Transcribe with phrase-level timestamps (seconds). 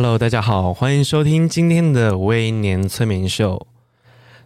[0.00, 3.66] Hello，大家好，欢迎收听今天的微年催眠秀。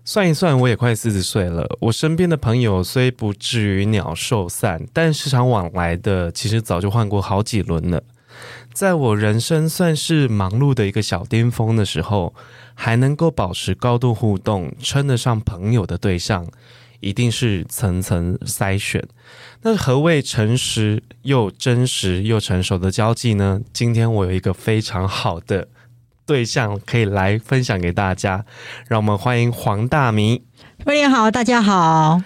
[0.02, 1.76] 算一算，我也快四十岁了。
[1.78, 8.02] 我身边的朋友虽不至于鸟兽散，但时常往来的，其实早就换过好几轮了。
[8.72, 12.32] 在我人生算是忙碌的一个小巅峰的时候，
[12.72, 16.46] 还能够保持高度互动，称得上朋友的对象，
[17.02, 19.06] 一定是层层筛选。
[19.60, 23.60] 那何谓诚实又真实又成熟的交际呢？
[23.72, 25.68] 今天我有一个非常好的
[26.24, 28.44] 对象可以来分享给大家，
[28.88, 30.42] 让我们欢迎黄大米。
[30.84, 32.22] 欢迎好，大家好。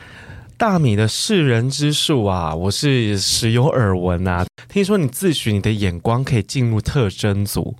[0.58, 4.46] 大米的识人之术啊，我是时有耳闻啊。
[4.68, 7.76] 听说你自诩你的眼光可以进入特征组，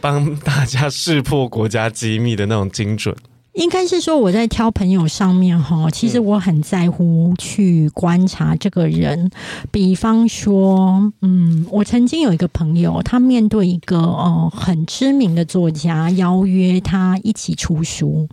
[0.00, 3.16] 帮大家识破国家机密的那种精准。
[3.54, 9.30] 应该是说我在挑朋友上面哈，其实我很在乎去观察这个人。
[9.70, 18.28] 比方说，嗯，我曾经有一个朋友，他面对一个呃很知名的作家邀约他一起出书。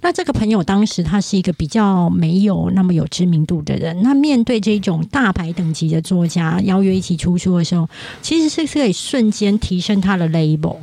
[0.00, 7.88] 那这个朋友当时他是一个比较没有那么有知名度的人，那面对这种大牌等级的作家邀约一起出书的时候，
[8.22, 10.78] 其实是可以瞬间提升他的 label。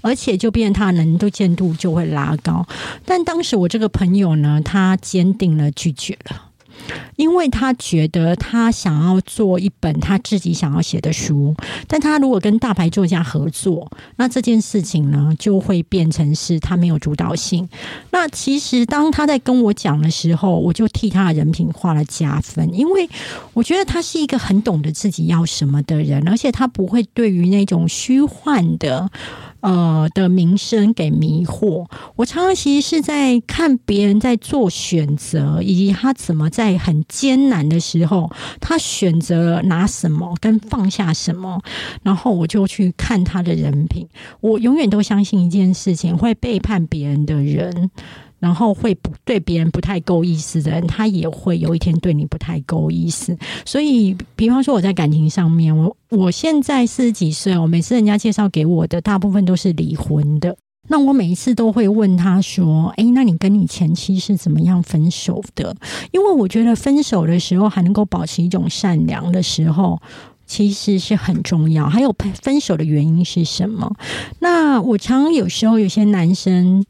[0.00, 2.66] 而且就变他能度见度就会拉高，
[3.04, 6.42] 但当时我这个朋友呢，他坚定了拒绝了。
[7.16, 11.52] 因为他觉得他想要做一本他自己想要写的书，
[11.88, 17.68] 但他如果跟大牌作家合作，那这件事情呢就会变成是他没有主导性。
[18.10, 23.08] 那其实当他在跟我讲的时候，我就替他的人品画了加分，因为
[23.54, 29.10] 我觉得他是一个很懂得自己要什么的人，而且他不会对于那种虚幻的
[29.66, 31.84] 呃的名声给迷惑。
[32.14, 36.76] 我常常其实是在看别人在做选择，以及他怎么在。
[36.86, 41.60] 很艰难的时候，他选择拿什么跟放下什么，
[42.04, 44.06] 然后我就去看他的人品。
[44.40, 47.90] 我永远都相信一件事情：会背叛别人的人，
[48.38, 53.36] 然后会不对别人不太够意思的人，他也会有一天对你不太够意思。
[53.64, 60.54] 所以，比方说我在感情上面，我我现在四十几岁，我每次人家介绍给我的，大部分都是离婚的。
[60.88, 65.74] 那我每一次都会问他说：“诶，那你跟你前妻是怎么样分手的？”
[66.12, 70.00] 因为我觉得分手的时候还能够保持一种善良的时候，
[70.46, 71.88] 其实是很重要。
[71.88, 73.96] 还有分手的原因是什么？
[74.38, 76.84] 那我常常有时候有些男生。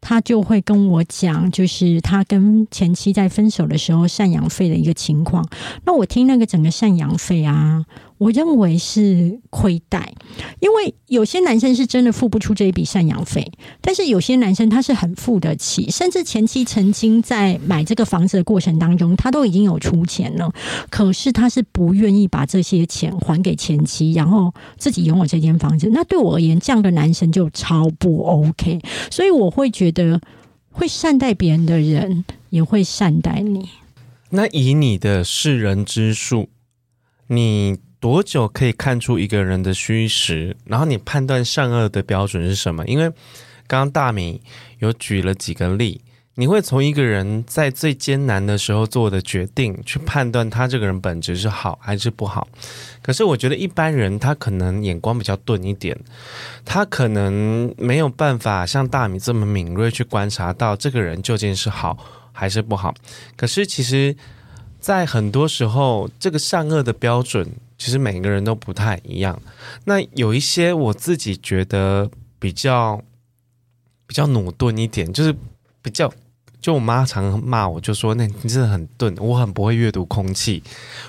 [0.00, 5.46] 他就会跟我讲，就是他跟前妻在分手的时候赡养费的一个情况。
[5.84, 7.84] 那我听那个整个赡养费啊，
[8.18, 10.12] 我认为是亏待，
[10.60, 20.52] 因为有些男生是真的付不出这一笔赡养费，但是有些男生他是很付得起，甚至前妻曾经在买这个房子的过程当中，他都已经有出钱了，
[20.90, 25.88] 可是他是不愿意把这些钱还给前妻，然后自己拥有这间房子。
[25.92, 28.80] 那对我而言，这样的男生就超不 OK，
[29.10, 30.20] 所以我会觉得。
[30.70, 33.68] 会善待别人的人，也会善待你。
[34.30, 36.50] 那以你的世人之术，
[37.26, 40.56] 你多久可以看出一个人的虚实？
[40.64, 42.84] 然后你判断善恶的标准是什么？
[42.86, 43.08] 因为
[43.66, 44.40] 刚刚大米
[44.78, 46.00] 有举了几个例。
[46.34, 52.46] 你会从一个人在最艰难的时候做的决定去判断他这个人本质是好还是不好。
[53.02, 55.98] 可是我觉得一般人他可能眼光比较钝一点，
[56.64, 61.98] 他可能没有办法像大米这么敏锐去观察到这个人究竟是好
[62.30, 62.94] 还是不好。
[63.36, 64.14] 可是其实，
[64.78, 69.40] 在很多时候，这个善恶的标准其实每个人都不太一样。
[69.84, 73.02] 那有一些我自己觉得比较
[74.06, 75.34] 比较努钝一点，就是
[75.80, 76.12] 比较。
[76.60, 80.60] 就我妈常骂我，就说：“那你真的很钝，我很不会阅读空气，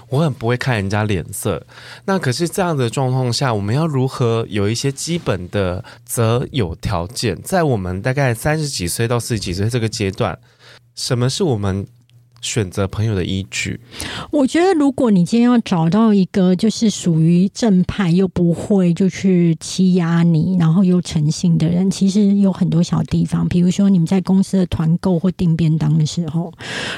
[0.10, 1.66] 我很不会看人家脸色。”
[2.06, 7.42] 那可是这样的状况下，我们要如何有一些基本的择友条件？
[7.42, 10.38] 在我们大概三十几岁到四十几岁这个阶段，
[10.94, 11.88] 什么是我们？
[12.42, 13.80] 选择朋友的依据，
[14.32, 23.48] 我觉得如果你今天要找到一个就是属于正派又不会就去欺压你，然后又诚信的人，其实有很多小地方。
[23.48, 26.54] 比如说你们在公司的团购或订便当的时候，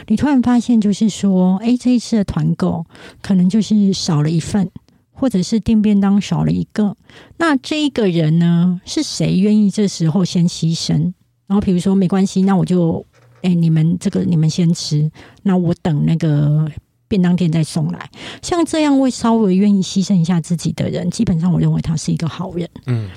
[0.07, 2.85] 你突然发现就是说，哎，这一次的团购
[3.21, 4.69] 可能就是少了一份，
[5.11, 6.95] 或者是订便当少了一个。
[7.38, 11.13] 那这一个人呢，是谁愿意这时候先牺牲？
[11.47, 13.05] 然后比如说没关系，那我就
[13.43, 15.11] 哎、欸，你们这个你们先吃，
[15.43, 16.69] 那我等那个
[17.07, 18.09] 便当店再送来。
[18.41, 22.69] 像这样会稍微愿意牺牲一下自己的人，基本上我认为他是一个好人。
[22.85, 23.09] 嗯，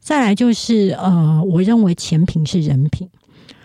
[0.00, 3.08] 再来就是呃，我认为钱品是人品。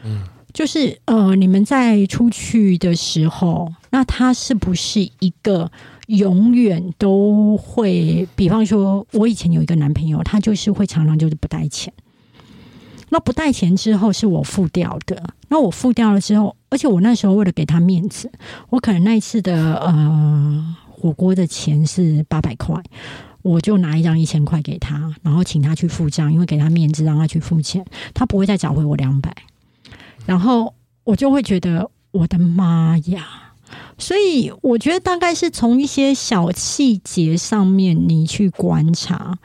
[0.04, 0.24] 嗯。
[0.54, 5.72] 就是呃，你们在出去的时候，那他是不是一个
[6.08, 8.28] 永远都会？
[8.36, 11.94] 比方说，我以前有一个男朋友，他就是会常常就是不带钱。
[13.10, 15.22] 那不带钱之后是我付掉的。
[15.50, 18.32] 那我付掉了之后，而且我那时候为了给他面子，
[18.70, 22.76] 我可能那一次的呃火锅的钱是八百块，
[23.42, 29.36] 我就拿一张一千块给他，然后请他去付账，因为给他面子让他去付钱，他不会再找回我两百。
[30.26, 30.74] 然后
[31.06, 33.54] 我就会觉得，我的妈呀！
[33.98, 39.38] 所以我觉得大概是从一些小细节上面，你去观察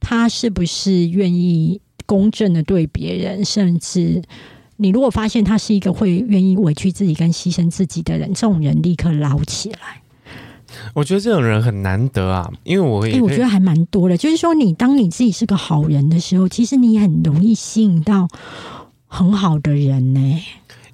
[0.00, 4.22] 他是不是愿意公正的对别人，甚至
[4.76, 10.00] 你如果发现他是一个会愿意委屈自己跟牺牲自己的人，这种人立刻捞起来。
[10.94, 14.16] 我觉得这种人很难得啊，因为我也、欸、我觉得还蛮多的。
[14.16, 18.26] 就是说，你当你自己是个好人的时候，其实你很容易吸引到。
[19.08, 20.44] 很好的人呢、欸，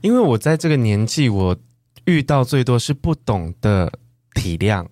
[0.03, 1.57] 因为我在这个年纪，我
[2.05, 3.91] 遇到最多是不懂得
[4.35, 4.87] 体谅，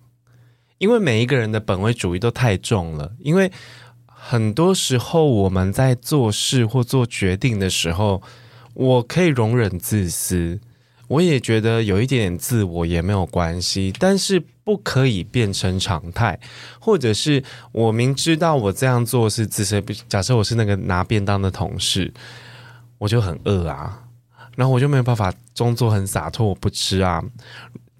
[0.79, 3.13] 因为每一个人的本位主义都太重了。
[3.19, 3.49] 因为
[4.23, 8.21] 很多时候我们在做事或做决定的时候，
[8.73, 10.59] 我可以容忍自私，
[11.07, 16.39] 我也觉得有一点点自我也没有关系，但是不可以变成常态，
[16.79, 19.81] 或者是我明知道我这样做是自私。
[20.07, 22.13] 假设我是那个拿便当的同事。
[23.01, 24.03] 我就很饿啊，
[24.55, 27.19] 然后我就没有办法装作很洒脱，我不吃啊。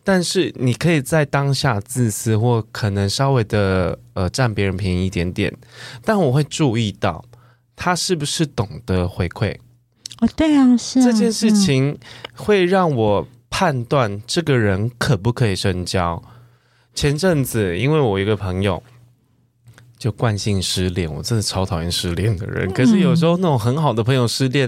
[0.04, 5.56] 但是你可以在当下自私，或可能稍微的呃占别人便宜一点点，
[6.04, 7.24] 但我会注意到
[7.76, 9.56] 他是不是懂得回馈。
[10.20, 11.98] 哦，对啊，是啊，这件事情
[12.36, 16.22] 会让我判断这个人可不可以深交。
[16.94, 18.82] 前阵子，因为我一个朋友。
[20.02, 22.74] 就惯性失恋，我真的超讨厌失恋的人。
[22.74, 24.68] 可是有时候那种很好的朋友失恋，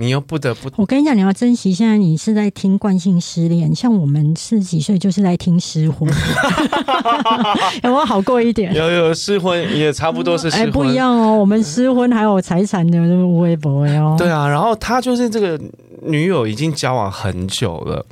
[0.00, 0.70] 你又不得不……
[0.76, 1.74] 我跟你讲，你要珍惜。
[1.74, 6.08] 现在你是在听惯性失恋，像我们四十几岁就是在听失婚，
[7.82, 8.72] 有没有好过一点？
[8.72, 11.36] 有有失婚也差不多是失婚，哎，不一样哦。
[11.36, 13.00] 我们失婚还有财产的
[13.38, 14.14] 微博哦。
[14.16, 15.60] 对啊，然后他就是这个
[16.02, 18.06] 女友已经交往很久了，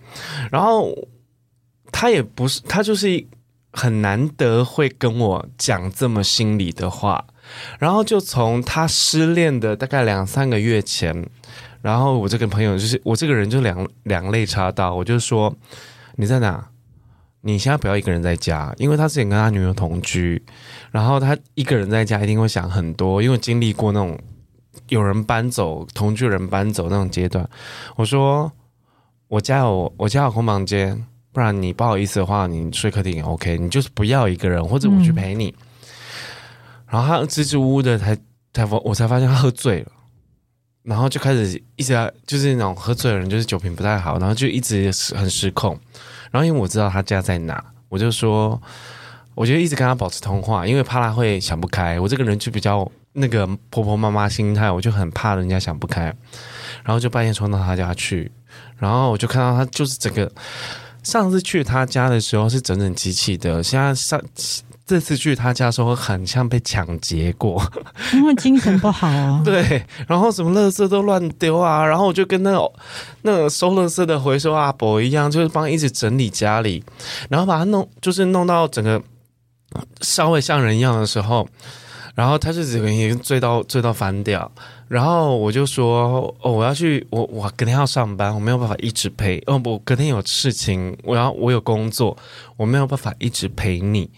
[0.50, 0.92] 然后
[1.92, 3.24] 他也不是，他就是。
[3.78, 7.22] 很难得会跟我讲这么心里的话，
[7.78, 11.28] 然后就从他失恋的大概两三个月前，
[11.82, 15.54] 然后我这个朋友就是我这个人就两两肋插刀，我就说
[16.16, 16.68] 你在哪？
[17.42, 20.42] 你现在不要一个人在家，因为他之前跟他女友同居，
[20.90, 24.18] 然后他一个人在家一定会想很多，因为经历过那种
[24.88, 27.48] 有人搬走、同居人搬走那种阶段。
[27.96, 28.50] 我说
[29.28, 31.06] 我家有我家有空房间。
[31.32, 35.48] 不然你不好意思的话，你睡客厅也 OK，你就是不要一个人，或者我去陪你。
[35.48, 35.65] 嗯、
[36.88, 38.16] 然后他支支吾吾的才
[38.52, 39.92] 才我才发现他喝醉了，
[40.82, 45.78] 然后就开始一直就是那种喝醉的人，就是酒品不太好，然后就一直很失控。
[46.30, 48.60] 然后因为我知道他家在哪，我就说，
[49.34, 51.98] 我就一直跟他保持通话，因为怕他会想不开。
[51.98, 56.04] 我这个人就比较那个婆婆妈妈心态，我就很怕人家想不开。
[56.84, 58.30] 然后就半夜冲到他家去，
[58.78, 60.30] 然后我就看到他就是整个。
[61.02, 64.20] 上次去他家的时候是整整齐齐的，现在上
[64.86, 67.60] 这次去他家的时候很像被抢劫过，
[68.12, 69.42] 因为精神不好啊。
[69.44, 72.72] 对，然后什么垃圾都乱丢啊，然后我就跟那个
[73.22, 76.84] 那个收垃圾的回收阿伯一样，就是帮他一直整理家里，
[77.28, 79.02] 然后把他弄就是弄到整个
[80.02, 81.48] 稍微像人一样的时候，
[82.14, 84.48] 然后他就整个已经醉到醉到翻掉。
[84.86, 89.42] 然后我就说，哦，我要去，我我隔天要上班，我没有办法一直陪。
[89.46, 92.16] 哦，不，隔天有事情，我要我有工作，
[92.56, 94.08] 我没有办法一直陪你。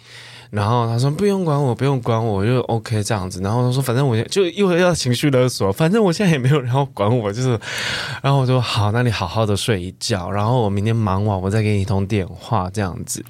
[0.50, 3.40] 然后他说不用管我，不用管我，就 OK 这样子。
[3.42, 7.58] 然后他说反正我就又要情绪勒索，反正我现在也没有人要管我，就是。
[8.22, 13.24] 然后我说好，那你好好的睡一觉，然后我明天忙完我再给你通电话这样子。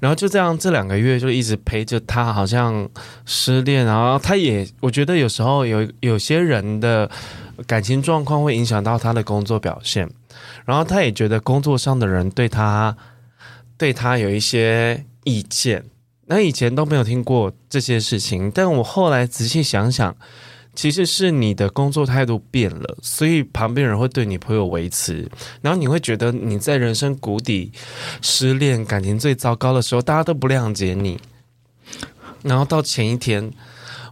[0.00, 2.88] 然后就这样这两个月就一直陪着他，好像
[3.24, 3.84] 失恋。
[3.84, 7.10] 然后他也我觉得有时候有有些人的
[7.66, 10.08] 感情状况会影响到他的工作表现，
[10.64, 12.96] 然后他也觉得工作上的人对他
[13.76, 15.84] 对他有一些意见。
[16.28, 20.14] 那以前都没有听过这些事情，但我后来仔细想想，
[20.74, 25.30] 其实是你的工作态度变了，所以旁边人会对你颇有微词，
[25.62, 27.72] 然后你会觉得你在人生谷底、
[28.22, 31.18] 失恋、感情最糟糕的时候，大家都不谅解你。
[32.42, 33.50] 然后到前一天，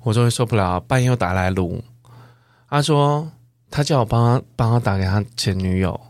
[0.03, 1.83] 我终于受不了，半夜又打来卢，
[2.69, 3.31] 他说。
[3.69, 6.01] 他叫我帮他帮他打给他前女友。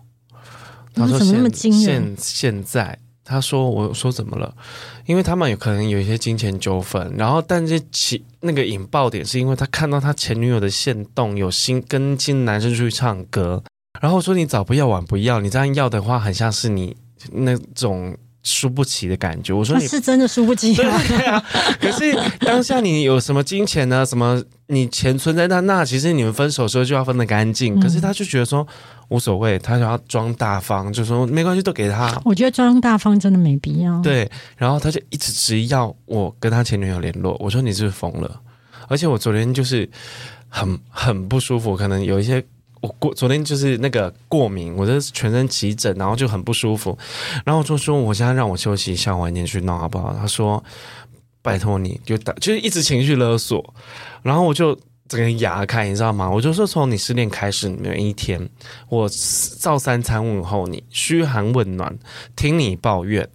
[0.94, 1.72] 他说现：“怎么那么惊？
[1.72, 2.96] 现现在，
[3.26, 4.54] 他说我说怎么了？
[5.04, 13.62] 因为他们有可能有一些金钱纠纷，然后但是其那个引爆点是因为他看到他前女友的线动有新跟新男生出去唱歌，
[14.00, 16.96] 然后说你早不要晚不要，你这样要的话，很像是你
[17.32, 18.16] 那种。”
[18.46, 21.02] 输不起的感觉，我说你是真的输不起啊。
[21.08, 21.44] 对啊，
[21.80, 24.06] 可是当下你有什么金钱呢？
[24.06, 27.80] 什么你钱存在那那，其实你们分手的时候就要分得干净。
[27.80, 28.64] 可是他就觉得说
[29.08, 32.20] 无所谓，他想要装大方，就说没关系，都给他。
[32.24, 34.00] 我觉得装大方真的没必要。
[34.02, 37.36] 对，然后他就一直执意要我跟他前女友联络。
[37.40, 38.40] 我说你是不是疯了？
[38.88, 39.88] 而且我昨天就是
[40.48, 42.44] 很很不舒服，可能有一些。
[42.82, 46.96] 我过昨天就是那个过敏，我的全身起疹，然后就很不舒服，
[47.44, 50.14] 然后我就说我现在让我休息一下，晚点去弄好不好？
[50.14, 50.62] 他说
[51.40, 53.74] 拜托你就打，就是一直情绪勒索，
[54.22, 56.30] 然后我就整个牙开，你知道吗？
[56.30, 58.48] 我就是从你失恋开始每一天，
[58.88, 59.08] 我
[59.58, 61.98] 照三餐问候你，嘘寒问暖，
[62.34, 63.28] 听你抱怨，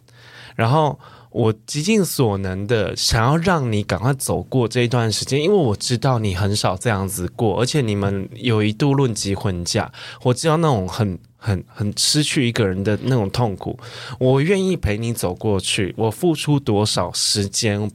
[0.56, 1.00] 然后。
[1.34, 9.90] 我极尽所能的想要让你赶快走过这一段时间，因为我知道你很少这样子过，而且你们有一度论及婚嫁，
[10.24, 13.80] 我知道那种很很很失去一个人的那种痛苦，
[14.20, 17.90] 我愿意陪你走过去，我付出多少时间、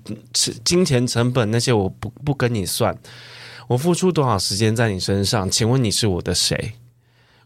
[0.64, 2.96] 金钱成本那些我不不跟你算，
[3.68, 5.50] 我付出多少时间在你身上？
[5.50, 6.74] 请问你是我的谁？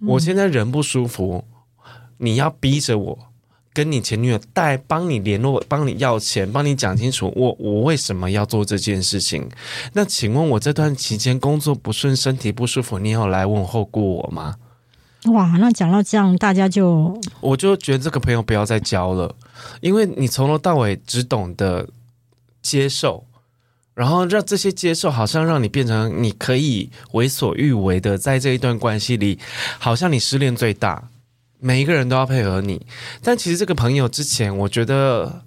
[0.07, 1.45] 我现在人不舒服，
[2.19, 3.19] 你要逼着我。
[3.73, 9.49] 跟你前女友带帮你联络，帮你要钱，帮你讲清楚我我为什么要做这件事情？
[9.93, 14.57] 那请问我这段期间工作不顺，身体不舒服，你有来问候过我吗？
[15.27, 19.33] 哇，那讲到这样，大家就我就觉得这个朋友不要再交了，
[19.81, 21.89] 因为你从头到尾只懂得
[22.61, 23.25] 接受，
[24.01, 29.39] 然后让这些接受好像让你变成你可以为所欲为的，在这一段关系里，
[29.79, 31.11] 好像你失恋最大。
[31.59, 32.81] 每一个人都要配合你，
[33.23, 35.43] 但其实这个朋友之前，我觉得，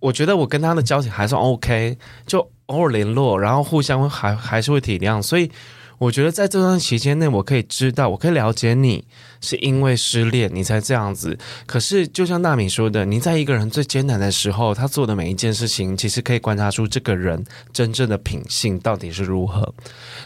[0.00, 1.96] 我觉得我跟他的交情还算 OK，
[2.26, 5.50] 就偶尔联络，然后互相还还是会体谅，所以
[5.98, 9.04] 我觉得在这段期间内，我可以知道，我可以了解你
[9.40, 11.38] 是因为失恋你才这样子。
[11.64, 19.74] 可是就像娜米说的，你在一个人最艰难的时候，他做的每一件事情，其实可以观察出这个人真正的品性到底是如何。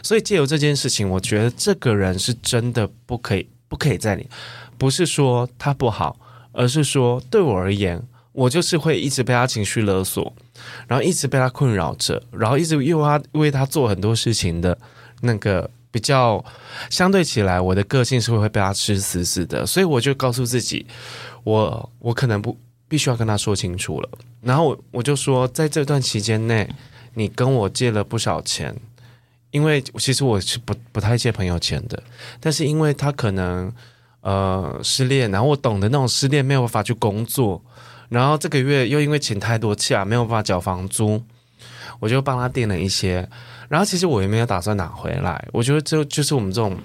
[0.03, 4.27] 所以借由这件事情，我觉得这个人是真的不可以，不可以在你。
[4.77, 6.19] 不是说他不好，
[6.51, 8.01] 而是说对我而言，
[8.33, 10.33] 我就是会一直被他情绪勒索，
[10.87, 14.77] 然后一直被他困扰着，然后一直为他为他做很多事情的
[15.21, 16.43] 那个比较
[16.89, 20.85] 相对起来，我的个性是会被他吃死死的，所以我就告诉自己，
[21.43, 24.09] 我我可能不必须要跟他说清楚了。
[24.41, 26.69] 然后我我就说，在这段期间内，
[27.13, 28.75] 你跟我借了不少钱，
[29.51, 32.03] 因为其实我是不不太借朋友钱的，
[32.39, 33.71] 但是因为他可能。
[34.23, 37.59] 呃，失恋，然后我懂得那种失恋没有办法去工作，
[38.07, 41.19] 然后这个月又因为请太多假，没有办法缴房租，
[41.99, 43.27] 我就帮他垫了一些。
[43.71, 46.77] 然后其实我也没有打算拿回来，我觉得就就是我们这种，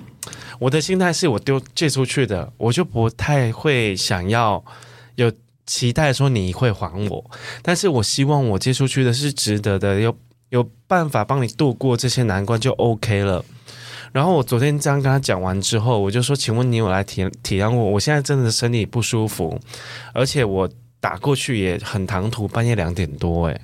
[0.61, 4.65] 我的心态是我丢借出去的，我就不太会想要
[5.17, 5.33] 有
[5.67, 7.29] 期待说你会还我，
[7.61, 10.17] 但是我希望我借出去的是值得的，有
[10.51, 13.45] 有办法帮你度过这些难关就 OK 了。
[14.13, 17.91] 然后我昨天这样跟他讲完之后，我就说：“请问你有来体体谅我？
[17.91, 19.61] 我现在真的身体不舒服，
[20.15, 23.61] 而且我打过去也很唐突，半夜两点多诶。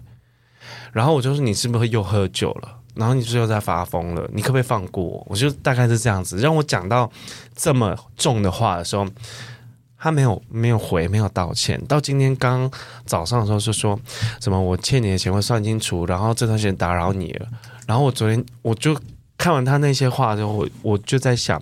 [0.92, 2.81] 然后我就说：你是不是又喝酒了？
[2.94, 4.28] 然后你是不是又在发疯了？
[4.32, 5.26] 你可不可以放过我？
[5.30, 6.38] 我就大概是这样子。
[6.38, 7.10] 让我讲到
[7.54, 9.06] 这么重的话的时候，
[9.98, 11.82] 他没有没有回，没有道歉。
[11.86, 12.70] 到今天刚
[13.04, 13.98] 早上的时候就说
[14.40, 17.48] 什么我欠你的钱会算清楚，然后这段时间打扰你了。
[17.86, 18.96] 然后我昨天我就。
[19.38, 21.60] 看完他那些话之后，我我就在想，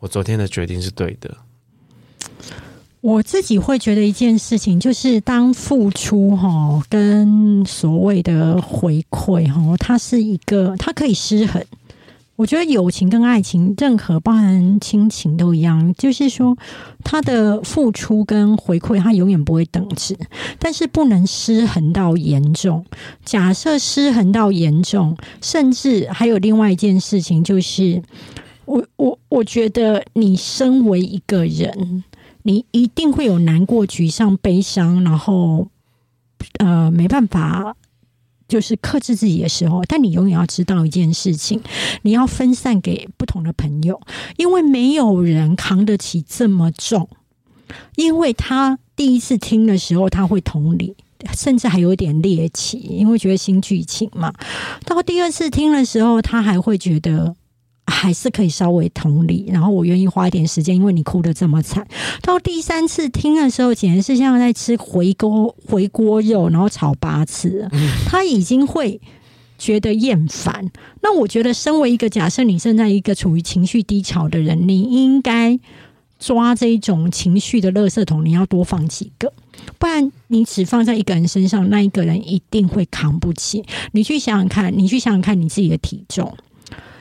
[0.00, 1.34] 我昨天的决定是对的。
[3.00, 11.64] 我自己会觉得一件事情，就是当付出哈跟所谓的回馈哈，它是一个，它可以失衡。
[12.34, 16.56] 我觉得友情跟爱情，任何包含亲情都一样，就是说，
[17.02, 20.16] 他的付出跟回馈，他永远不会等值，
[20.58, 22.84] 但是不能失衡到严重。
[23.24, 28.00] 假设失衡到严重，甚至还有另外一件事情，就是
[28.66, 32.04] 我我我觉得，你身为一个人，
[32.42, 35.68] 你一定会有难过、沮丧、悲伤，然后
[36.58, 37.76] 呃，没办法。
[38.48, 41.60] 就是克制自己的时候，但你永远要知道一件事情，
[42.00, 44.00] 你要分散给不同的朋友，
[44.38, 47.10] 因为没有人扛得起这么重。
[47.96, 50.96] 因为他第一次听的时候，他会同理，
[51.36, 54.32] 甚至还有点猎奇，因为觉得新剧情嘛。
[54.86, 57.36] 到第二次听的时候，他还会觉得
[57.90, 61.86] 还是可以稍微同理，然后我愿意花一点时间，因为你哭得这么惨。
[62.22, 67.68] 到第三次听的时候，简直是像在吃回锅回锅肉，然后炒八次，
[68.06, 69.00] 他已经会
[69.56, 70.70] 觉得厌烦。
[71.00, 75.58] 那我觉得，身为一个假设你正在一个处于情绪低潮的人，你应该
[76.18, 79.32] 抓这一种情绪的垃圾桶，你要多放几个，
[79.78, 83.64] 不然你只放在一个人身上，那一个人一定会扛不起。
[83.92, 86.36] 你去想想看，你去想想看你自己的体重。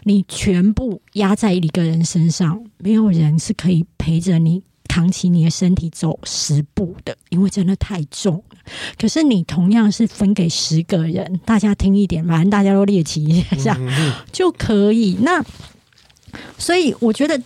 [0.07, 8.57] 你全部压在一个人身上，没有人是可以陪着你扛起你的身体走十步的，因为真的太重了。
[8.97, 13.77] 可是你同样是分给十个人，大家听一点，反正大家都猎奇一下
[14.31, 15.17] 就可以。
[15.19, 15.43] 那
[16.57, 17.41] 所以我觉得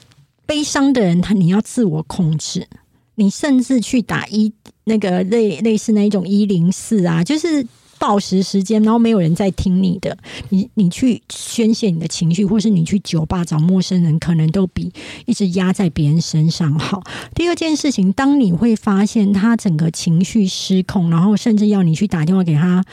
[0.45, 2.67] 悲伤的人，他你要自我控制，
[3.15, 4.53] 你甚至去打一
[4.83, 7.65] 那个类类似那种一零四啊，就是。
[8.01, 10.17] 报时时间，然后没有人在听你的，
[10.49, 14.91] 你你去宣泄你的情绪，或是你去酒吧找陌生人，可能都比
[15.27, 17.03] 一直压在别人身上好。
[17.35, 22.83] 第二件事情，当你会发现他整个情绪失控，然后甚至要你去打电话给他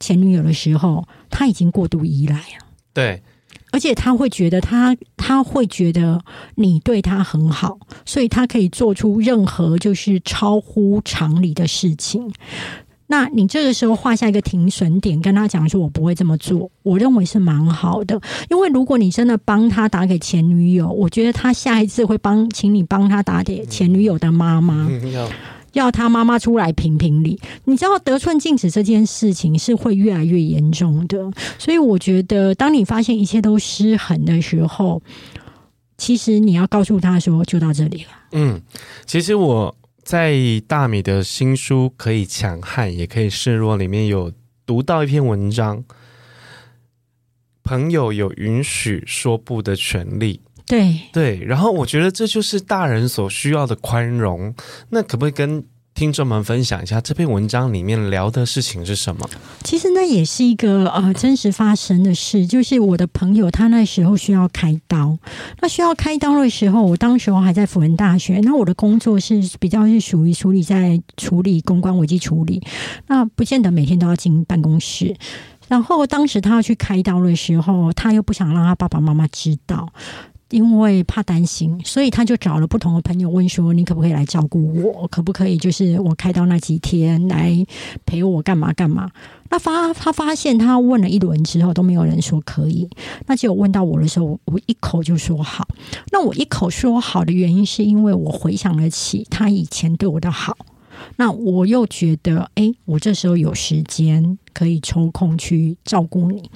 [0.00, 2.66] 前女友的时候，他已经过度依赖了。
[2.94, 3.22] 对，
[3.72, 12.32] 而且他会觉得他他会觉得你对他很好，所以他可以做出任何就是超乎常理的事情。
[13.08, 18.20] 那你这个时候画下一个停损点，跟他讲说：“我不会这么做。”我认为是蛮好的，
[18.50, 24.88] 因为如果你真的帮他打给前女友，我觉得他下一次会帮，请你帮他打给前女友的妈妈，
[25.72, 27.38] 要他妈妈出来评评理。
[27.64, 35.00] 你知道得寸进尺这件事情是会越来越严重的，所以我觉得，当你发现一切都失衡的时候，
[35.96, 38.60] 其实你要告诉他说：“就到这里了。”嗯，
[39.06, 39.72] 其实我。
[40.06, 40.36] 在
[40.68, 44.32] 大米的新书《可以强悍，也可以示弱》里面有
[44.64, 45.82] 读到一篇文章，
[47.64, 50.40] 朋友有允许说不的权利。
[50.64, 54.54] 对对，然后我觉得这就是大人所需要的宽容。
[54.90, 55.64] 那可不可以跟
[55.96, 59.26] 听众们分享一下这篇文章里面聊的事情是什么？
[59.64, 65.16] 其实那也是一个呃真实发生的事，就是我的朋友他那时候需要开刀，
[65.62, 72.62] 那需要开刀的时候，我当时候还在辅仁大学，那我的工作是比较是属于处理在处理公关危机处理，
[73.06, 75.16] 那不见得每天都要进办公室。
[75.66, 79.88] 然后当时他要去开刀的时候，他又不想让他爸爸妈妈知道。
[80.50, 85.08] 因为怕担心，所以他就找了不同的朋友问说：“你可不可以来照顾我？
[85.08, 87.52] 可不可以就是我开刀那几天来
[88.04, 89.10] 陪我干嘛干嘛？”
[89.50, 92.88] 那发他发现他问了一轮之后都没有人说可以，
[93.26, 95.66] 那只有问到我的时候，我一口就说好。
[96.12, 100.56] 那我一口说好的原因是因为我回想得起他以前对我的好，
[101.16, 106.48] 那我又觉得哎，我这时候有时间可以抽空去照顾你，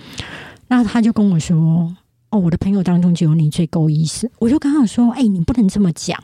[0.69, 1.97] 那他就跟我说。
[2.31, 6.19] 哦，我的朋友当中就有你最够意思，我就刚好说，哎，你不能这么讲。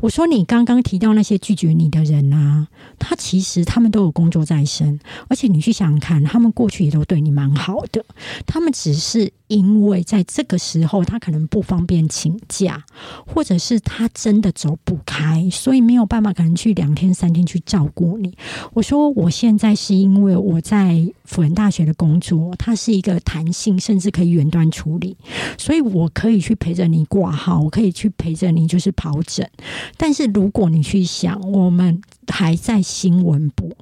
[0.00, 8.04] 我说你刚刚提到那些拒绝你的人啊，他其实他们都有工作在身，而且你去想想看，他们过去也都对你蛮好的，
[8.46, 9.32] 他们只是。
[9.48, 12.84] 因为在这个时候，他可能不方便请假，
[13.32, 18.36] 或者是他真的走不开，所以没有办法，可能去两天三天去照顾你。
[18.72, 25.16] 我说我现在是因为我在辅仁大学的工作，它是一个弹性，甚至可以远端处理，
[25.58, 29.48] 所以我可以去陪着你挂号，我可以去陪着你就是跑诊。
[29.96, 33.76] 但是如果你去想，我们还在新闻部。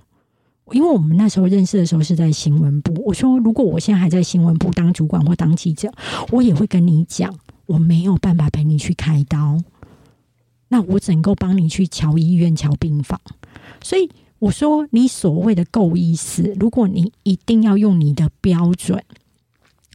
[0.72, 5.92] 因为我们那时候认识的时候是在新闻部，我说如果我现在还在新闻部当主管或当记者，
[6.30, 7.32] 我也会跟你讲，
[7.66, 9.58] 我没有办法陪你去开刀，
[10.68, 13.20] 那我只能够帮你去瞧医院、瞧病房。
[13.82, 14.08] 所以
[14.44, 19.02] 我说，你所谓的够意思，如果你一定要用你的标准。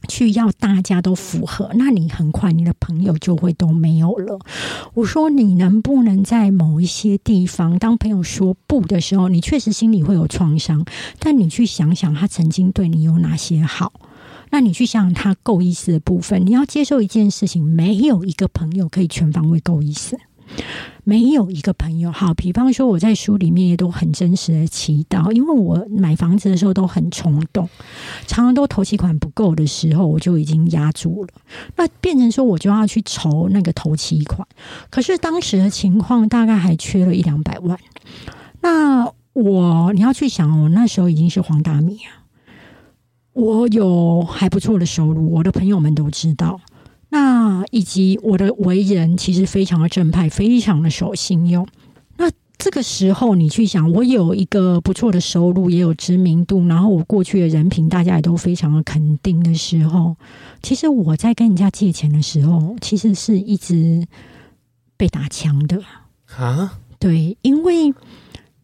[0.08, 4.38] 去要大家都符合，那你很快你的朋友就会都没有了。
[4.94, 10.86] 我说你能不能在某一些地方，当朋友说不的时候，你确实心里会有创伤，
[11.18, 13.92] 但你去想想他曾经对你有哪些好，
[14.48, 20.18] 那你去想想他够意思的部分，你要接受一件事情，没有一个朋友可以全方位够意思。
[21.04, 27.68] 没有一个朋友好，比方说我在书里面也都很真实的祈祷，因为我买房子的时候都很冲动，
[28.26, 31.28] 常常都头期款不够的时候，我就已经压住了，
[31.76, 34.46] 那变成说我就要去筹那个头期款，
[34.90, 37.78] 可是当时的情况大概还缺了一两百万，
[38.60, 42.26] 那我你要去想，我那时候已经是黄大米啊，
[43.32, 46.60] 我有还不错的收入，我的朋友们都知道。
[47.10, 51.66] 那以及我的为人其实非常的正派，非常的守信用。
[52.16, 60.16] 那这个时候你去想，我有一个不错的收入，也有知名度，然后我过去的人品大家也都非常的肯定的时候，
[60.62, 64.06] 其实我在跟人家借钱的时候，其实是一直
[64.96, 65.82] 被打枪的
[66.36, 66.78] 啊。
[66.98, 67.94] 对，因为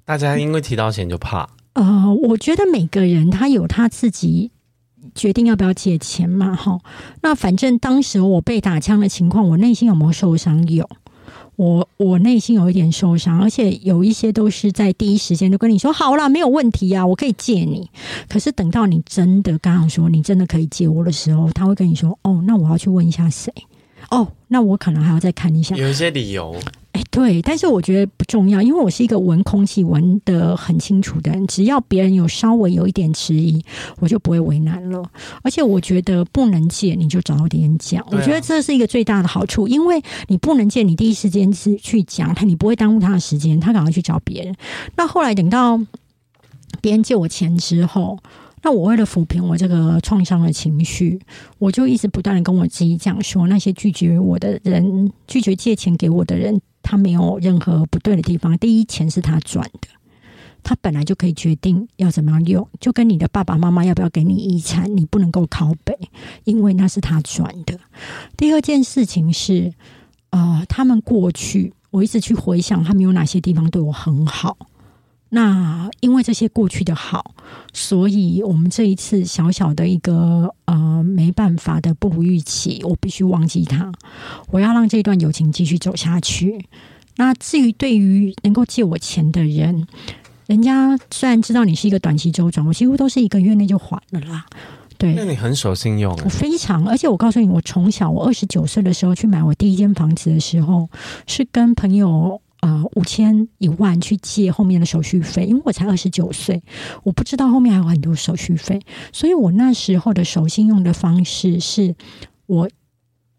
[0.04, 1.48] 大家因为提到钱就怕。
[1.72, 4.50] 呃，我觉得每个人他有他自己
[5.14, 6.78] 决定要不要借钱嘛，哈。
[7.22, 10.66] 那反正当时我被打枪的情况，我内心有没有受伤？
[10.68, 10.88] 有。
[11.56, 17.88] 我我内心有一点受伤，而且有一些都是在第一时间就跟你说好了，没有问题啊，我可以借你。
[18.28, 23.50] 可是等到你真的刚刚说你真的可以借我的时候，他会跟你说哦，那我要去问一下谁？
[24.10, 26.54] 哦，那我可能还要再看一下，有一些理由。
[26.96, 33.62] 哎，对，但是我觉得不重要，因为我是一个闻空气闻得很清楚的人，只要别人有稍微有一点迟疑，
[33.98, 35.04] 我就不会为难了。
[35.42, 44.56] 而且我觉得不能借，你就早点讲，我觉得这是一个最大的好处，因为你不能借，你第一时间是去讲他，你不会耽误他的时间，他赶快去找别人。
[44.96, 45.78] 那后来等到
[46.80, 48.18] 别人借我钱之后。
[48.62, 51.20] 那我为了抚平我这个创伤的情绪，
[51.58, 58.56] 我就一直不断的跟我自己讲说，那些拒绝我的人，拒绝借钱给我的人，他没有任何不对的地方。
[58.58, 59.88] 第一，钱是他赚的，
[60.62, 65.98] 他本来就可以决定要怎么样用，就跟你的爸爸妈妈要不要给你遗产，你不能够靠北，
[66.44, 67.76] 因为那是他赚的。
[68.36, 69.74] 第二件事情是，
[70.30, 74.56] 呃，他们过去，我一直去回想他们有哪些地方对我很好。
[75.28, 77.34] 那因为这些过去的好，
[77.72, 83.90] 所以我们这一次小小的一个呃没办法的不如预期，我必须忘记他。
[84.50, 86.66] 我要让这段友情继续走下去。
[87.16, 89.86] 那至于对于能够借我钱的人，
[90.46, 94.46] 人家虽然知道你是一个短期周转，我几乎都是一个月内就还了啦。
[94.96, 96.86] 对，那你很守信用，我非常。
[96.86, 100.88] 而且我告诉你，我从小我二十九岁的时候去买我第一间房子的时候，
[101.26, 102.40] 是跟朋友。
[102.66, 106.60] 啊、呃，五千一万去借后面的手续费，因为我才二十九岁，
[107.04, 108.80] 我不知道后面还有很多手续费，
[109.12, 111.94] 所以我那时候的守信用的方式是，
[112.46, 112.68] 我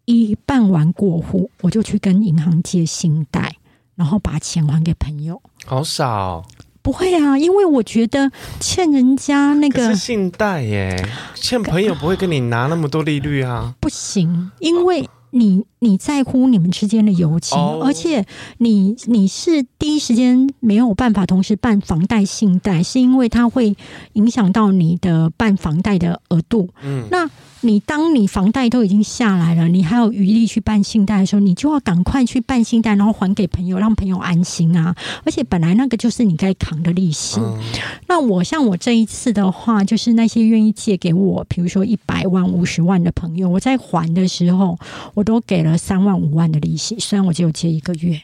[0.06, 3.56] 一办完过户，我就去跟银行借信贷，
[3.96, 5.42] 然后把钱还给朋友。
[5.66, 6.46] 好少？
[6.80, 13.74] 不会啊，因为我觉得欠人家那个是信贷耶，欠朋友不会跟你拿那么多利率啊。
[13.78, 15.06] 不行，因为。
[15.30, 17.84] 你你在乎你们之间的友情，oh.
[17.84, 18.24] 而且
[18.58, 23.76] 你你是第一时间没有办法同时办房贷、信贷，是因为它会
[24.14, 26.68] 影响到你的办房贷的额度。
[26.82, 27.30] 嗯，那。
[27.60, 34.94] 你当你房贷都已经下来了，你还有余力去办信贷的时候，你就要赶快去办信贷，然后还给朋友，让朋友安心啊！
[35.24, 37.40] 而且本来那个就是你该扛的利息。
[37.40, 37.58] 嗯、
[38.06, 44.78] 那我像我这一次的话，就是那些愿意借给我，比如说一百万、五十万的朋友，我在还的时候，
[45.14, 48.20] 我都给了三万、五万的利息，虽然我只有借一个月，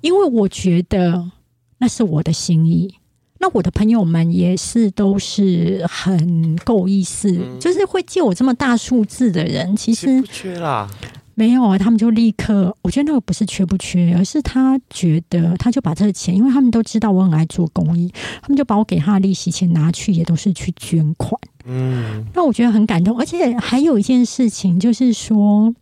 [0.00, 1.30] 因为我觉得
[1.78, 2.94] 那是我的心意。
[3.38, 10.88] 那我的朋友们也是都是很够意思，嗯、就是会借我这么大数字的人，其实不缺啦，
[11.34, 21.38] 没有啊，他们就立刻，我觉得那个不是缺不缺，而是他觉得他就把这个钱，因为他们都知道我很爱做公益，他们就把我给他的利息钱拿去，也都是去捐款。
[21.66, 25.74] 嗯，那我觉得很感动，而且还有一件事情就是说。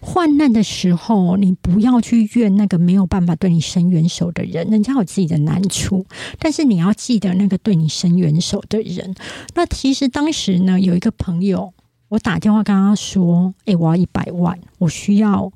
[0.00, 6.06] 患难的时候，你不要去怨那个没有办法对你伸援手的人，人家有自己的难处。
[6.38, 9.14] 但是你要记得那个对你伸援手的人。
[9.54, 11.72] 那其实当时呢，有一个朋友，
[12.08, 15.52] 我打电话跟他说：“诶，我要一百万，我需要，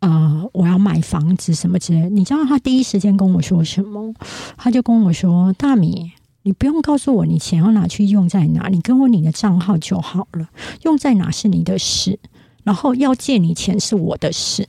[0.00, 4.14] 呃，我要买房子什么之类。”你知道他第一时间跟我说什么？
[4.58, 6.12] 他就跟我说：“大米，
[6.42, 10.48] 你不用告诉我你钱要拿去用在哪，你跟我你的账号就好了，
[10.82, 12.18] 用在哪是你的事。”
[12.64, 14.68] 然后要借你钱是我的事，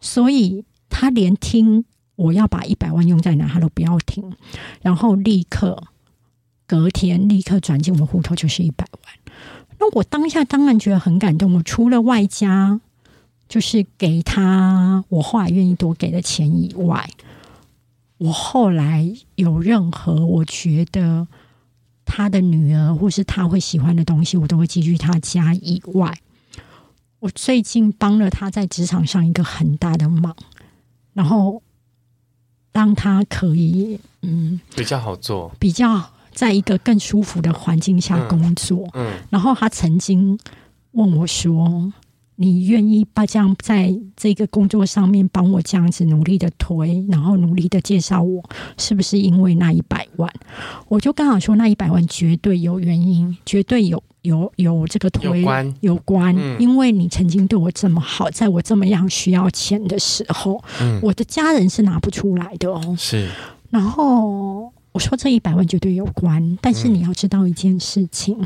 [0.00, 1.84] 所以他连听
[2.16, 4.34] 我要把一百万用在哪，他都不要听，
[4.82, 5.84] 然后立刻
[6.66, 9.34] 隔天立刻转进我户头就是一百万。
[9.78, 12.80] 那我当下当然觉得很感动，我除了外加
[13.48, 17.08] 就是给他我后来愿意多给的钱以外，
[18.18, 21.26] 我后来有任何我觉得
[22.04, 26.16] 他的女儿或是他会喜欢的东西，我都会寄去他家以外。
[27.24, 30.36] 我最近帮了他在职场上一个很大的忙，
[31.14, 31.62] 然后
[32.70, 38.86] 让他可以嗯比较好做，比较在一个更舒服的环境下工作。
[38.92, 40.38] 嗯，嗯，然后他曾经
[40.90, 41.90] 问我说
[42.36, 48.42] ：“你愿意把这样在这个工作上面帮我这样子努力的推，然后努力的介绍我，
[48.76, 50.28] 是不是因为那一百万？
[50.88, 62.96] 我就刚好说那一百万绝对有原因，绝对有有有这个推有关，有关，嗯，因为你曾经对我这么好，在我这么样需要钱的时候，嗯，我的家人是拿不出来的哦。
[62.98, 63.28] 是，
[63.70, 64.73] 然后。
[64.94, 68.38] 我说这一百万绝对有关，但是你要知道一件事情：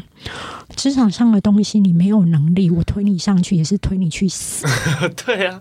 [0.75, 4.67] 职、嗯、场上的东西你没有能力，我推你上去也是推你去死。
[5.27, 5.61] 对啊，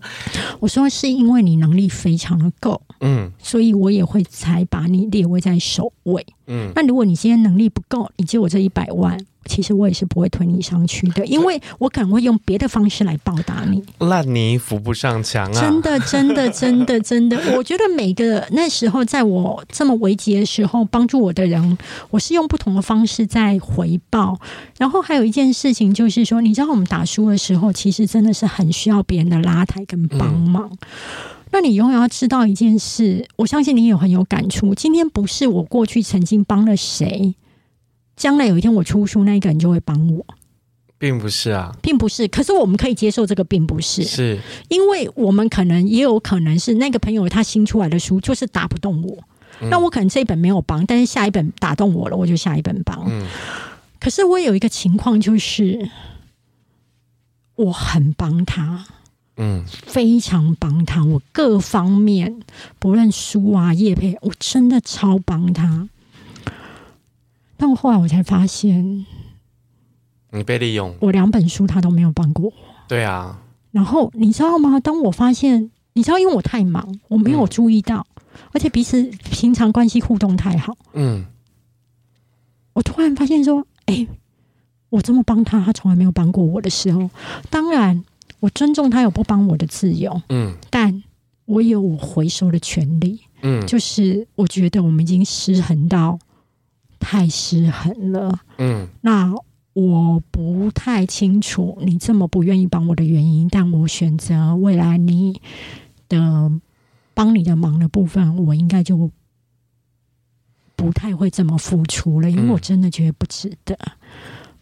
[0.62, 6.71] 我说是因为你能力非常的够，嗯，所以我也会才把你列位在首位，嗯。
[6.73, 9.19] 那如果你今天能力不够，你借我这一百万。
[9.47, 13.83] 其实我也是不会推你上去的，因为我可能会用别的方式来报答你。
[13.99, 15.62] 烂泥扶不上墙啊！
[15.62, 21.77] 真的，真的， 真的，真的，我觉得每个那时候在我这么危急的时候帮助我的人，
[22.10, 24.39] 我是用不同的方式在回报。
[24.77, 30.69] 然后还有一件事情就是说，你知道我们打输的时候，其实真的是很需要别人的拉抬跟帮忙。
[30.71, 30.77] 嗯。
[31.49, 34.75] 那你永远要知道一件事，我相信你也很有感触。
[34.75, 37.33] 今天不是我过去曾经帮了谁。
[38.17, 40.25] 将来有一天我出书，那一个人就会帮我，
[40.97, 42.27] 并不是啊，并不是。
[42.27, 44.39] 可是我们可以接受这个，并不是，是。
[44.69, 49.23] 因为我们可能也有可能是那个朋友他新出来的书就是打不动我，
[49.62, 53.06] 嗯、那我可能这一本没有帮，但是下一本打动我了，我就下一本帮。
[53.08, 53.27] 嗯，
[53.99, 55.88] 可是我有一个情况就是，
[57.56, 58.88] 我很帮他，
[59.36, 62.39] 嗯，非常帮他，我各方面
[62.80, 65.88] 不论书啊、业配，我真的超帮他。
[67.57, 69.05] 但后来我才发现，
[70.31, 70.95] 你被利用。
[71.01, 72.53] 我两本书他都没有帮过我。
[72.87, 73.41] 对啊。
[73.71, 74.79] 然后你知道吗？
[74.79, 80.77] 当我发现，你知道，因为我太忙，我没有注意到，嗯、而且彼此平常关系互动太好。
[80.93, 81.25] 嗯。
[82.73, 84.07] 我突然发现说，哎、欸，
[84.89, 87.09] 我这么帮他，他从来没有帮过我的时候，
[87.49, 88.03] 当然
[88.39, 90.21] 我尊重他有不帮我的自由。
[90.29, 90.55] 嗯。
[90.69, 91.03] 但
[91.45, 93.19] 我有我回收的权利。
[93.41, 93.65] 嗯。
[93.65, 96.19] 就是我觉得我们已经失衡到。
[96.99, 99.33] 太失衡了，嗯，那
[99.73, 105.41] 我不太清楚你这么不愿意帮我的原因，但我选择未来你
[106.10, 106.51] 的
[107.13, 109.12] 帮你的忙的部分，我应该就
[110.75, 113.77] 不太会这么付出了，因为我真的觉得不值得，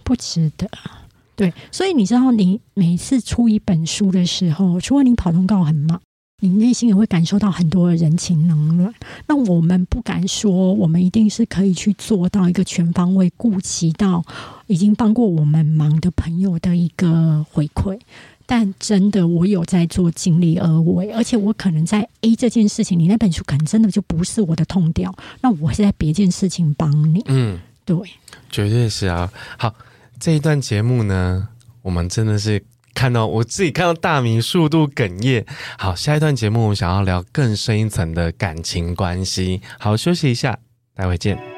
[0.03, 0.69] 不值得。
[1.35, 6.01] 对，所以你知道，你每次出一本书的时候，除了你跑通告很忙。
[6.41, 8.93] 你内心也会感受到很多的人情冷暖。
[9.27, 14.23] 那我们不敢说，我们一定是可以去做到一个全方位顾及到
[14.67, 17.97] 已经帮过我们忙的朋友的一个回馈。
[18.45, 27.23] 但真的，我有在做尽力而为，而且我可能在 A 这件事情，你那本书可能真的就不是我的痛调，那我是在别件事情帮你。
[27.25, 27.97] 嗯，对，
[28.51, 29.31] 绝对是啊。
[29.57, 29.73] 好，
[30.19, 31.47] 这一段节目呢，
[31.81, 32.61] 我们真的是。
[32.95, 35.45] 看到我自己看到大明数度哽咽。
[35.77, 39.61] 好，下一段节目我想要聊更深一层的感情关系。
[39.77, 40.57] 好，休息一下，
[40.95, 41.54] 待会见。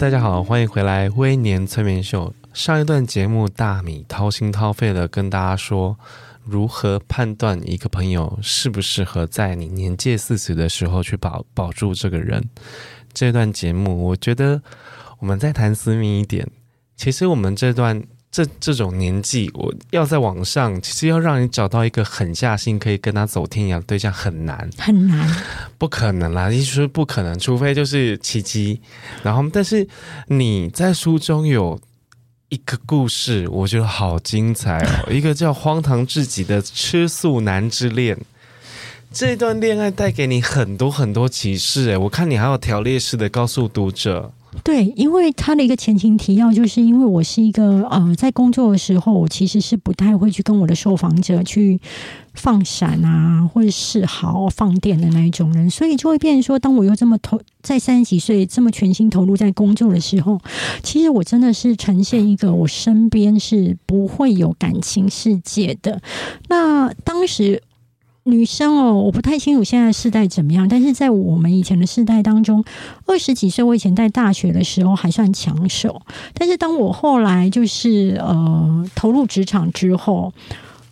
[0.00, 2.32] 大家好，欢迎回来《微年催眠秀》。
[2.54, 5.98] 上一段节目，大米掏心掏肺的跟大家说，
[6.42, 12.42] 如何判断一个朋友适不适合在你年届四十的时候去保保住这个人。
[13.12, 14.62] 这段节目，我觉得
[15.18, 16.48] 我们再谈私密一点。
[16.96, 18.02] 其实我们这段。
[18.32, 25.28] 这这种年纪，我要在网上，其实要让你找到一个狠下心可以跟他走天涯的对象很难，很难，
[25.76, 26.48] 不可能啦！
[26.48, 28.80] 你说不可能，除非就是奇迹。
[29.24, 29.86] 然后，但是
[30.28, 31.80] 你在书中有
[32.50, 38.16] 一个故事，我觉得好精彩哦， 一个叫荒唐至极的吃素男之恋。
[39.12, 44.32] 这段恋爱带给你很多很多启示，诶，我看你还有条列式的告诉读者。
[44.64, 51.80] 对，因为他的一个前情提要，就是因为我是一个呃，在工作的时候，我其实是不太会去跟我的受访者去
[52.34, 60.40] 放闪啊，或者示好放电的那一种人，所以就会变成说，当我又这么投在三十几岁这么全心投入在工作的时候，
[60.82, 66.02] 其实我真的是呈现一个我身边是不会有感情世界的。
[66.48, 67.62] 那当时。
[68.24, 72.64] 女生哦，我不太清楚现在世代怎么样，但是在我们以前的世代当中，
[73.06, 76.02] 二十几岁，我以前在大学的时候还算抢手，
[76.34, 80.32] 但是当我后来就是呃投入职场之后，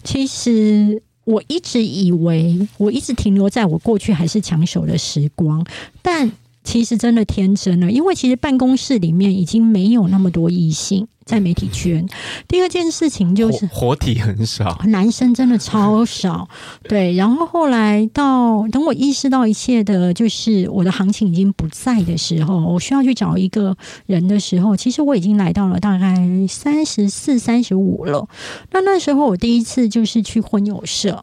[0.03, 5.65] 其实我一直以为，我一直停留在我过去还是抢手的时光，
[6.03, 6.33] 但。
[6.65, 12.09] 其实真的天真了，因为其实办公室里面已经没有那么多异性在媒体圈。
[12.49, 16.49] 第二件事情就是活体很少，男生真的超少。
[16.89, 26.17] 对，然后后来到等我意识到一切的，就是我的行情已经不在的时候，我需要去找一个人的时候，其实我已经来到了大概
[26.49, 28.27] 三十四、三十五了。
[28.73, 31.23] 那那时候我第一次就是去婚友社。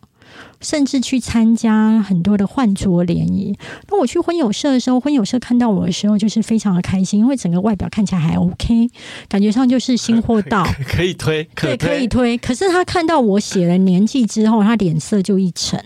[0.65, 3.55] 甚至去参加很多的换桌联谊。
[3.87, 8.89] 那我去婚友社的时候，婚友社看到我的时候，就是非常的开心，因为整个外表看起来还 OK，
[9.29, 12.35] 感觉上就是新货到， 可以推，可对，可以推。
[12.39, 15.79] 可是他看到我写了年纪之后，他脸色就一沉，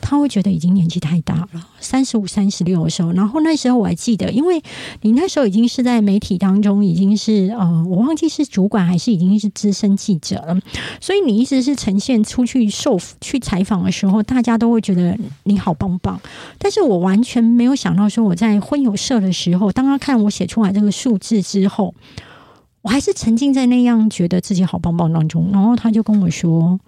[0.00, 3.12] 他会觉得已经年纪太大了，三十五、三十六的时候。
[3.12, 4.60] 然后那时候我还记得，因为
[5.02, 10.58] 你那时候已经是在媒体当中，已经是呃，我忘记是主管还是已经是资深记者了，
[11.00, 14.07] 所以你一直是呈现出去受去采访的时候。
[14.08, 16.18] 然后大家都会觉得你好棒棒，
[16.56, 21.94] 但是我完全没有想到说我在婚友社的时候，当他看我写出来这个数字之后，
[22.80, 25.50] 我还是沉浸在那样觉得自己好棒棒当中。
[25.52, 26.80] 然后他就跟我说：“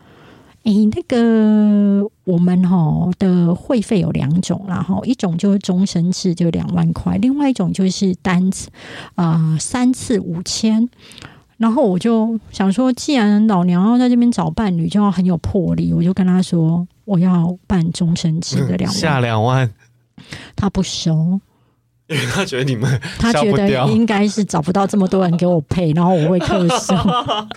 [0.64, 8.70] 哎，那个我们哈的会费有两种，然后一种就是终身制，就两万块；另外一种就是单次
[9.14, 10.88] 啊、呃、三次五千。”
[11.58, 16.88] 然后我就想说，既然老娘要在这边找伴侣，就要很有魄力，我就跟他说。
[17.10, 19.68] 我要办终身制的两万，下两万，
[20.54, 21.40] 他不收，
[22.06, 26.94] 因为他觉得你们他觉得应该是找不到这么多人给我配，然后我会特收，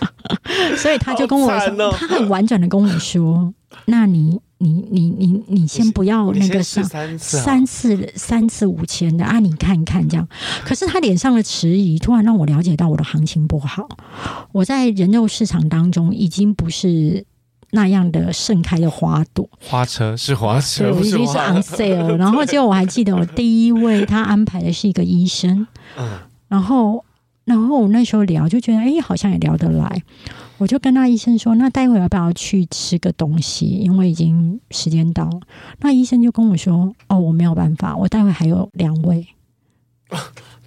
[0.76, 10.26] 所以他就跟我说，他很婉转的跟我说，那你你你你你先不要那个上三次三次三次五千的啊，你看看这样，
[10.64, 13.86] 可是他脸上的迟疑，突然让我了解到我的行情不好，
[14.50, 17.24] 我在人肉市场当中已经不是。
[17.74, 22.16] 那样的盛开的花朵，花车是花车，对，已经是 on sale。
[22.16, 25.66] 然后结果我还记得，我第一位他安排的是一个医生，
[25.98, 27.04] 嗯，然后
[27.44, 30.02] 然后我那时候聊就觉得，哎，好像也聊得来，
[30.58, 33.66] 我就跟那医生说，那待会要不要去吃个东西？
[33.66, 35.40] 因为已经时间到了。
[35.80, 39.26] 那医生就跟我说，哦，我没有办法，我待会还有两位，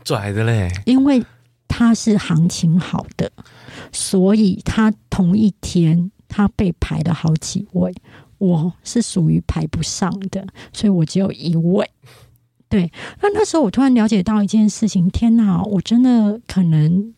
[0.03, 1.23] 拽的嘞，因为
[1.69, 3.31] 他是行情好的，
[3.93, 6.11] 所以他同一天。
[6.27, 7.93] 他被排了好几位，
[8.37, 11.89] 我是属于排不上的，所以我只有一位。
[12.69, 17.13] 对，那那时候我突然了解到一件事情，天哪，我真的可能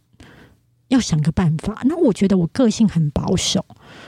[0.89, 1.81] 要想个办法。
[1.85, 3.65] 那我觉得我个性很保守，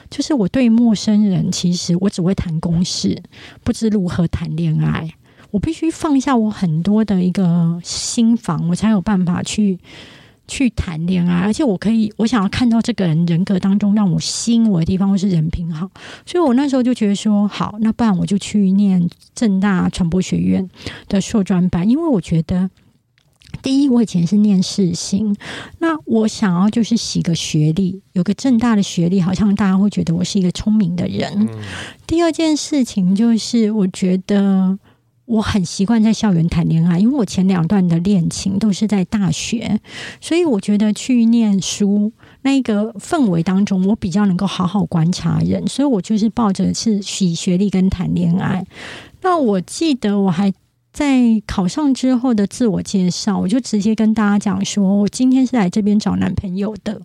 [0.10, 3.22] 就是我对陌生人，其实我只会谈公事，
[3.64, 5.10] 不知如何谈恋爱。
[5.50, 9.80] 我必须放下我很多的一个心防，我才有办法去。
[10.48, 15.90] 去谈恋爱，而且我可以，我想要看到这个人人格当中让我吸引我的地方，或是人品好，
[16.26, 20.70] 所以我那时候就觉得说，好，那不然我就去念正大传播学院
[21.08, 22.70] 的硕专班，因为我觉得，
[23.62, 25.36] 第一，我以前是念世新，
[25.80, 31.48] 那我想要就是洗个学历，有个正大的学历，好像大家会觉得我是一个聪明的人。
[32.06, 34.78] 第二件事情就是，我觉得。
[35.26, 39.80] 我很习惯在校园谈恋爱，因为我前两段的恋情都是在大学，
[40.20, 48.66] 所以我觉得去念书那个氛围当中，我比较能够好好观察人，所以我就是抱着是洗学历跟谈恋爱。
[49.22, 50.54] 那我记得我还。
[50.94, 57.02] 在考上之后的自我介绍，我就直接跟大家讲说，我今天是来这边找男朋友的。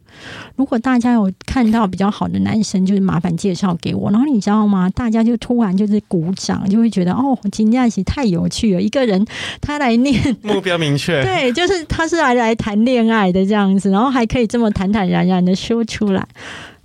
[0.57, 4.11] 如果大家有看到比较好的男生，就是麻烦介绍给我。
[4.11, 4.90] 然后你知道吗？
[4.90, 8.83] 大家就突然就是鼓掌，就会觉得哦，金佳琪太有趣了。
[8.83, 9.25] 一个人
[9.62, 16.27] 他来念目标明确，对，就是他是来来谈恋爱的这样子，然后还可以这么坦坦然然的说出来。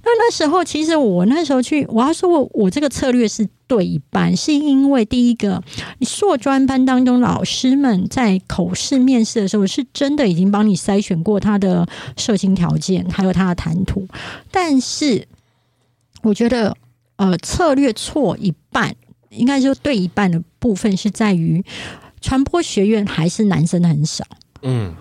[0.03, 5.61] 那那时候，其实我那时候去，我要说我我这个策略是对一半，是因为第一个，
[5.99, 11.87] 你硕专班当中老师们在口试面试的时候，是真的已经帮你筛选过他的
[12.17, 14.07] 社经条件，还有他的谈吐。
[14.49, 15.27] 但是，
[16.23, 16.75] 我觉得
[17.17, 18.95] 呃策略错一半，
[19.29, 21.63] 应该说对一半的部分是在于
[22.19, 24.25] 传播学院还是男生很少。
[24.63, 24.95] 嗯，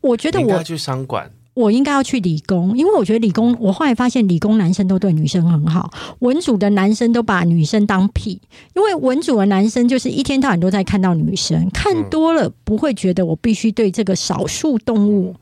[0.00, 1.30] 我觉得我要去商管。
[1.54, 8.40] 我应该要去理工，因为我觉得理工，我后来发现理工男生都对女生很好，文组的男生都把女生当屁，
[8.74, 15.34] 因为文组的男生就是一天到晚都在看到女生，看多了不会觉得我必须对这个少数动物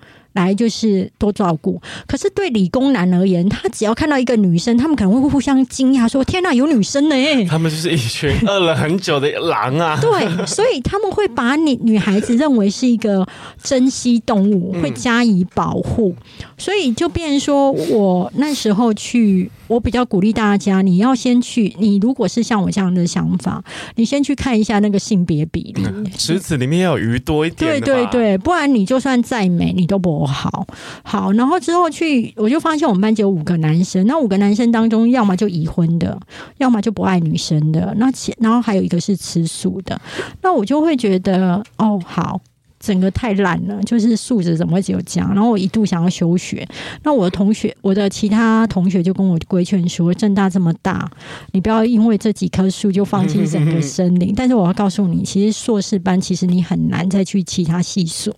[0.44, 1.80] 来就是多照顾。
[2.06, 7.14] 可是对理工男而言，他只要看到一个女生，他们可能会互相惊讶，说：“天哪，有女生呢！”
[7.48, 9.98] 他们就是一群饿了很久的狼啊！
[10.02, 13.26] 对，所以他们会把你女孩子认为是一个
[13.62, 16.14] 珍稀动物，会加以保护。
[16.58, 21.74] 所以就变成说，我那时候去，我比较鼓励大家，你要先去。
[21.78, 23.62] 你如果是像我这样的想法，
[23.94, 25.84] 你先去看一下那个性别比例，
[26.16, 27.80] 池子里面要有鱼多一点。
[27.80, 30.66] 对对对，不然你就算再美，你都不好。
[31.02, 36.18] 好，然后之后去，我就发现我们班只有五个男生，那五个男生当中，要么就已婚的，
[36.58, 40.00] 要么就不爱女生的，那其然后还有一个是吃素的，
[40.42, 42.40] 那我就会觉得，哦，好。
[42.80, 45.34] 整个太烂了，就是素质怎么会只有这样？
[45.34, 46.66] 然后我一度想要休学，
[47.02, 51.10] 那我的同学，我的其他同学就跟我规劝说：政大这么大，
[51.52, 54.32] 你不要因为这几棵树就放弃整个森林。
[54.36, 58.34] 但是我要告诉你，其实硕士班其实你很难再去其他系所。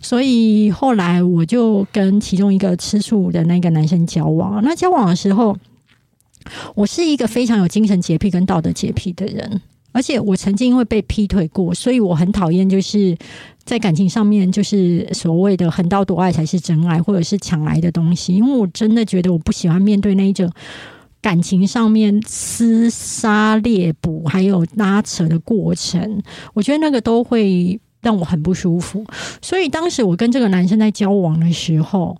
[0.00, 4.62] 所以后来我就跟其中一个吃素的那个男生交往。
[4.62, 5.56] 那交往的时候，
[6.74, 9.60] 我是一个非常有精神洁癖跟道德洁癖的人。
[9.94, 13.16] 而且我曾经因为被劈腿过，所以我很讨厌就是
[13.64, 18.34] 在感情上面就是所谓的横刀夺爱才是真爱，或者是抢来的东西。
[18.34, 20.50] 因为我真的觉得我不喜欢面对那一种
[21.22, 26.20] 感情上面厮杀猎捕还有拉扯的过程，
[26.54, 29.06] 我觉得那个都会让我很不舒服。
[29.40, 32.16] 所以当时我跟这个男生在交往的时候。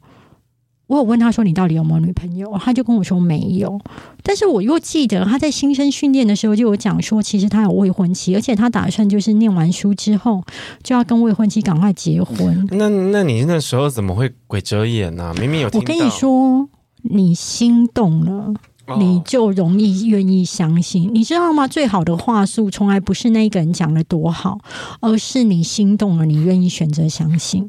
[0.87, 3.81] 我有问他说：“你到底有没有女朋友？”他就跟我说没有。
[4.23, 10.43] 但是我又记得他在新生训练的时候就有讲说，其实他有未婚妻，而且他打算就是念完书之后
[10.83, 12.69] 就要跟未婚妻赶快结婚。
[12.71, 15.35] 那那你那时候怎么会鬼遮眼呢？
[15.41, 15.71] 明明有。
[15.73, 16.69] 我跟你说，
[17.03, 18.53] 你心动了，
[18.99, 21.11] 你就容易愿意相信。
[21.15, 21.67] 你知道吗？
[21.67, 24.59] 最好的话术从来不是那个人讲的多好，
[25.01, 27.69] 而是你心动了，你愿意选择相信。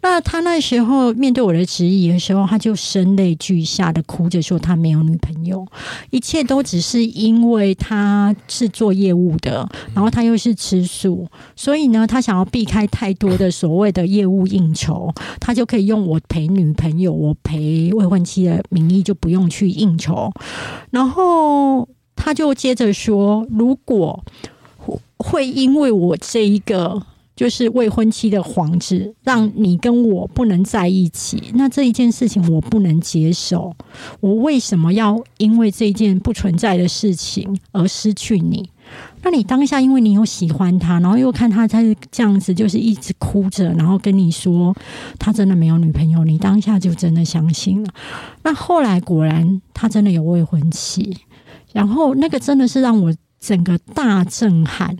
[0.00, 5.66] 那他那时候面对我的质疑的时候，他就声泪俱下的哭着说他没有女朋友，
[6.10, 11.26] 一切都只是因为他是做业务的，然后他又是吃素，
[11.56, 20.32] 所以呢，他想要避开太多的所谓的业务应酬，他就可以用我陪女朋友、我陪未婚妻的名义，就不用去应酬。
[20.90, 24.24] 然后他就接着说，如果
[25.16, 27.02] 会因为我这一个。
[27.38, 31.40] 就是未婚妻的幌子，让你跟我不能在一起。
[31.54, 33.72] 那这一件事情我不能接受。
[34.18, 38.68] 我为什么要因为这件不存在的事情而失去你？
[39.22, 44.74] 那你当下因为你有喜欢他，然后又看他在这样子，就是一直哭着，然后跟你说
[45.16, 47.88] 他真的没有女朋友，你当下就真的相信了。
[48.42, 51.16] 那后来果然他真的有未婚妻，
[51.72, 54.96] 然后那个真的是让我整个大震撼。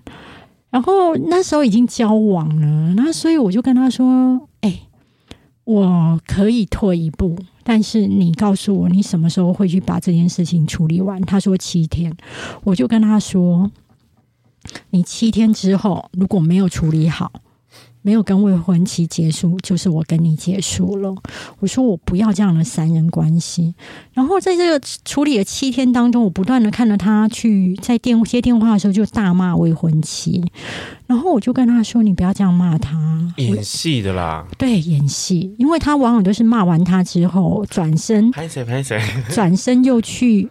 [0.71, 4.81] 然后那时候已经交往了，那所以我就跟他说：“哎、
[5.65, 12.15] 我可以退一步，但是你告诉我你什么时候会去把这件事情处理完？”他说七天，
[12.65, 13.71] 我就跟他说
[14.91, 17.33] ：“你七天之后如果没有处理好。”
[18.03, 21.15] 没有跟未婚妻结束，就是我跟你结束了。
[21.59, 23.75] 我说我不要这样的三人关系。
[24.13, 30.45] 然后在这个处理的七天当中，我不断的看着他去在电接电话的时候就大骂未婚妻。
[31.07, 40.49] 然后我就跟他说：“你不要这样骂他，演戏的啦。”对，演戏，因为他往往都是骂完他之后转身，拍谁拍谁，转身又去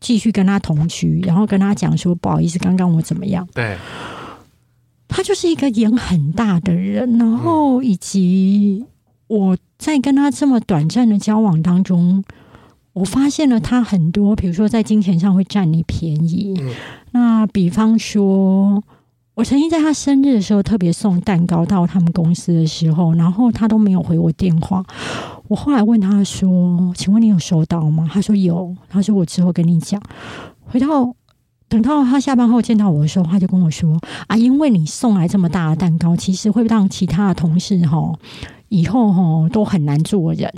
[0.00, 3.76] 继续跟他同居，然后跟他讲说：“不好意思，刚刚我怎么样？”对。
[5.08, 8.84] 他就是一个眼很大的人，然后以及
[9.26, 12.22] 我在跟他这么短暂的交往当中，
[12.92, 16.54] 我发现了他很多，比如说在金钱上会占你便宜。
[17.12, 18.82] 那比方说，
[19.34, 24.84] 我曾经在他生日的时候特别送蛋糕到他们公司的时候，然后他都没有回我电话。
[25.48, 28.76] 我后来问他说：“请问你有收到吗？”他说有。
[28.88, 30.00] 他说：“我之后跟你讲。”
[30.66, 31.14] 回到。
[31.68, 38.12] 等到他下班后见到我的时候，他就跟我说：“啊，因为你送来这么大的蛋糕，其实会让其他的同事哈
[38.68, 40.50] 以后哈都很难做人，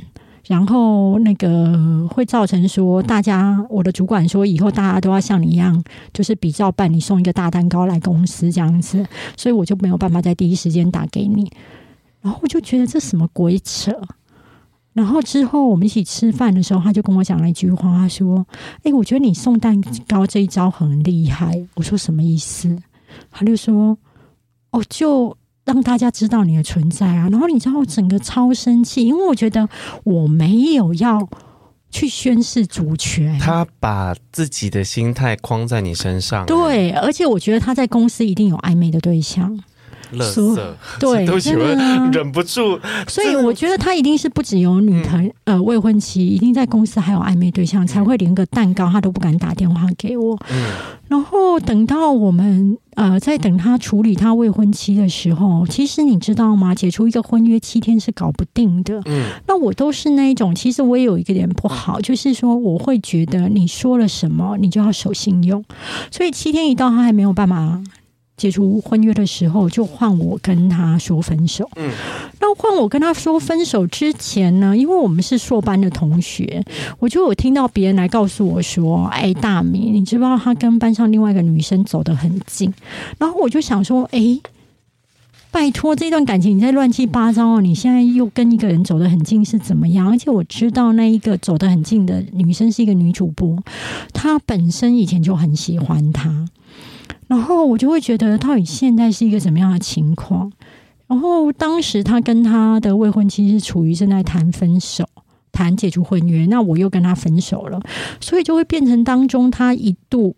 [0.46, 5.82] 然后那个会造成说大家，我的主管说以后大家都要像你一样，
[6.12, 9.04] 就是比照办你送一个大蛋糕来公司这样子，
[9.36, 11.50] 所以我就没有办法在第一时间打给你。
[12.20, 13.92] 然后我就觉得这什么鬼扯。”
[14.92, 18.44] 然后之后我们一起吃饭的时候，他就跟我讲了一句话，他说
[18.82, 22.76] ：“哎，我觉得你送蛋糕这一招很厉害。”我说：“什么意思？”
[23.30, 23.96] 他就说
[24.72, 29.68] ：“哦，就让大家知道你的存在啊。”然后你知道我整个超生气，因为我觉得
[30.02, 31.28] 我没有要
[31.90, 36.44] 去宣示主权，他把自己的心态框在你身上。
[36.46, 39.56] 对，而且我觉得他在公司一定有暧昧的对象。
[40.14, 40.60] 垃圾，
[40.98, 42.78] 对， 都喜欢忍不住。
[43.08, 50.38] 所以我觉得他一定是不只有女朋、嗯、呃未婚妻，一定在公司还有暧昧对象，才会连个蛋糕他都不敢打电话给我。
[50.50, 50.70] 嗯，
[51.08, 56.74] 然后等到我们呃在等他处理他未婚妻的时候，其实你知道吗？
[56.74, 59.00] 解除一个婚约七天是搞不定的。
[59.06, 65.64] 嗯，那我都是那一种，其实我也有一个点不好，就是说我会觉得你说了什么，你就要守信用。
[66.10, 67.80] 所以七天一到，他还没有办法。
[68.40, 71.68] 解除婚约的时候，就换我跟他说分手。
[71.76, 71.90] 嗯，
[72.40, 76.64] 那换我跟他说分手之前呢，因为我们是硕班的同学，
[76.98, 82.72] 我就有听到别人来告诉我说：“哎，大米，你知不知道他跟班上另外一个女生走得很近？”
[83.20, 84.40] 然后我就想说：“哎，
[85.50, 87.60] 拜托，这段感情你在乱七八糟哦！
[87.60, 90.08] 你现在又跟一个人走得很近是怎么样？
[90.08, 93.62] 而且我知道那一个走得很近的女生是一个女主播，
[94.14, 96.48] 她本身以前就很喜欢他。”
[97.30, 100.50] 然后我就会觉得，到底现在是一个什么样的情况？
[101.06, 105.08] 然后当时他跟他的未婚妻是处于正在谈分手、
[105.52, 107.80] 谈解除婚约，那我又跟他分手了，
[108.20, 110.34] 所以就会变成当中他一度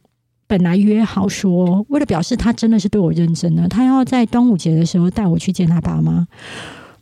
[0.47, 6.29] 本来约好说，为了表示他真的是对我认真的，他要在端午节的时候带我去见他爸妈。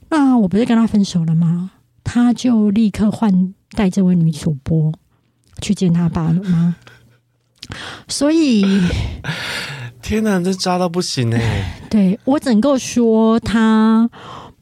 [0.09, 1.72] 那我不是跟他分手了吗？
[2.05, 4.93] 他就立刻换带这位女主播
[5.61, 6.76] 去见他爸妈，
[8.07, 8.64] 所以。
[10.03, 11.81] 天哪，这渣到不行哎！
[11.91, 14.09] 对，我只能够说他，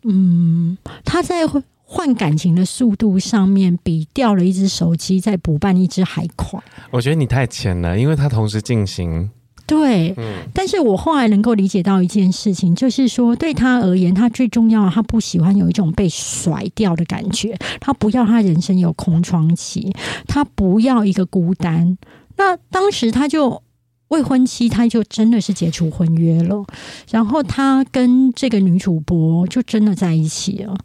[0.05, 1.43] 嗯，他在
[1.84, 6.61] 换感情的速度上面，比掉了一只手机再补办一只还快。
[6.91, 9.30] 我觉得你太浅了，因为他同时进行。
[9.66, 19.95] 对，嗯，但是我后来能够理解到一件事情，就是说对他而言，他最重要，他不喜欢有一种被甩掉的感觉，他不要他人生有空窗期，
[20.26, 21.97] 他不要一个孤单。
[22.36, 23.62] 那当时他就。
[24.09, 26.64] 未婚妻，他就真的是解除婚约了，
[27.11, 30.76] 然后他跟这个女主播就真的在一起了。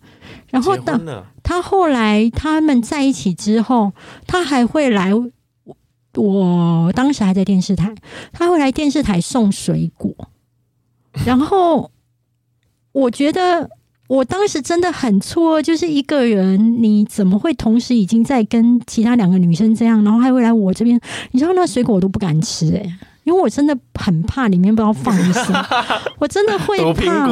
[0.49, 1.01] 然后当
[1.41, 3.93] 他后来他们在一起之后，
[4.27, 5.11] 他还会来，
[6.15, 7.95] 我当时还在电视台，
[8.31, 10.13] 他会来电视台送水果。
[11.25, 11.91] 然后
[12.91, 13.69] 我觉得
[14.07, 20.99] 我当时真的很错，就是一个人，你怎么会同时已经在跟其他两个女生这样，然后还会来我这边？
[21.31, 22.97] 你知道那水果我都不敢吃诶、欸。
[23.23, 25.65] 因为我真的很怕里面不知道放什么，
[26.19, 27.27] 我真的会怕。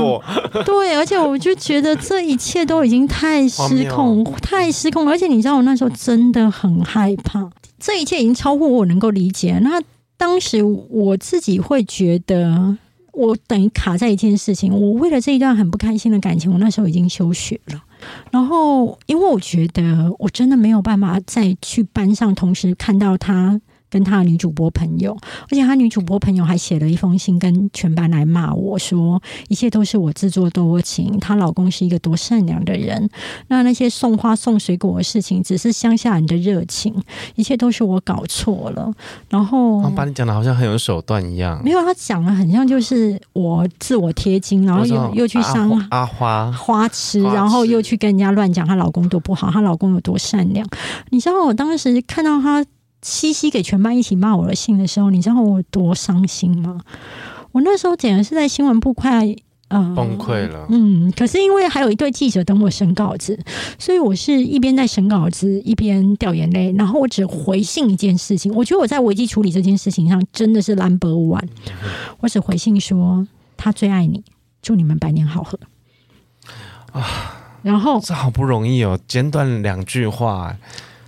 [0.63, 5.11] 对，而且我就觉得这一切都已经太失控，太失控了。
[5.11, 9.59] 而且你知道，我那时候真的很害怕，这一切已经超乎我能够理解。
[9.61, 9.81] 那
[10.17, 12.77] 当时我自己会觉得，
[13.11, 14.73] 我等于卡在一件事情。
[14.73, 17.81] 我为了这一段很不开心的感情，我那时候已经休学了。
[18.31, 23.59] 然后，因为我觉得我真的没有办法再去班上同时看到他。
[23.91, 33.09] 跟他的女主播朋友，而且他女主播朋友还写了一封信，跟全班来骂我说，一切都是我自作多情，她老公是一个多善良的人，
[33.49, 36.95] 那那些送花送水果的事情，只是乡下人的热情，
[37.35, 38.89] 一切都是我搞错了。
[39.29, 50.65] 然后把你讲的好像很有手段一样，没有，他讲的很像就是我自我贴金，然后又又去伤阿花花痴，然后又去跟人家乱讲她老公多不好，她老公有多善良。
[51.09, 52.65] 你知道我当时看到他。
[53.01, 56.79] 西西给全班一起骂我的信的时候，你知道我多伤心吗？
[57.51, 59.35] 我那时候简直是在新闻部快
[59.67, 60.67] 呃崩溃了。
[60.69, 63.37] 嗯，可是因为还有一对记者等我审稿子，
[63.79, 66.71] 所以我是一边在审稿子一边掉眼泪。
[66.77, 71.47] 然后我只回信一件事情，我觉得我在危机处理这件事情上真的是 number one。
[72.19, 73.27] 我只回信说
[73.57, 74.23] 他最爱你，
[74.61, 75.59] 祝你们百年好合
[76.93, 77.03] 啊。
[77.63, 80.55] 然后这好不容易哦，简短两句话。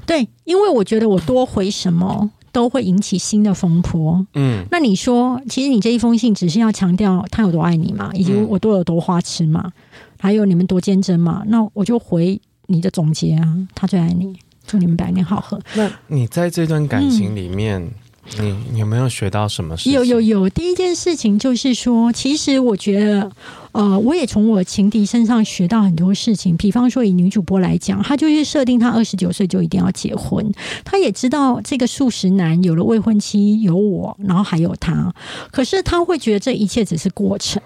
[0.06, 4.26] 对，因为我觉得我多回什么都会引起新的风波。
[4.34, 9.72] 嗯，那你说，其实你这一封信只是要强调他有多爱你嘛，以及我多有多花痴嘛，
[10.20, 11.44] 还有你们多坚贞嘛？
[11.48, 14.38] 那我就回你的总结啊，他最爱你，
[14.68, 15.60] 祝你们百年好合。
[15.76, 17.92] 那你在这段感情里面，嗯、
[18.40, 19.76] 你，有没有学到什么？
[19.86, 23.32] 有有有，第一件事情就是说，其实我觉得。
[23.74, 26.56] 呃，我也从我情敌身上学到很多事情。
[26.58, 30.48] 比方说，以女主播来讲，她就是设定她二十九岁就一定要结婚。
[30.86, 35.12] 她也知道这个素食男有了未婚妻，有我，然后还有他。
[35.50, 37.60] 可是她会觉得这一切只是过程，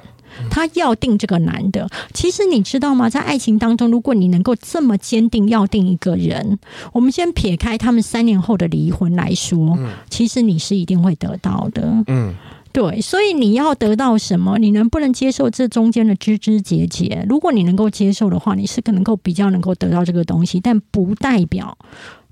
[0.49, 1.88] 她要定这个男的。
[2.13, 3.09] 其实你知道吗？
[3.09, 6.59] 在爱情当中，如果你能够这么坚定要定一个人，
[6.93, 9.77] 我们先撇开他们三年后的离婚来说，
[10.09, 12.03] 其实你是一定会得到的。
[12.07, 12.33] 嗯。
[12.73, 14.59] 对，所以你要得到什么？
[14.59, 17.25] 你能不能接受这中间的枝枝节节？
[17.27, 21.75] 如果你能够接受的话，你是可能够比较能够得到这个东西，但不代表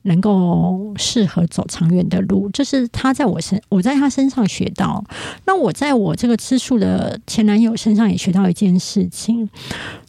[0.06, 5.04] 能够适合走长远的路，这是他在我身，我在他身上学到。
[5.46, 9.50] 那我在我这个吃素的前男友身上也学到一件事情，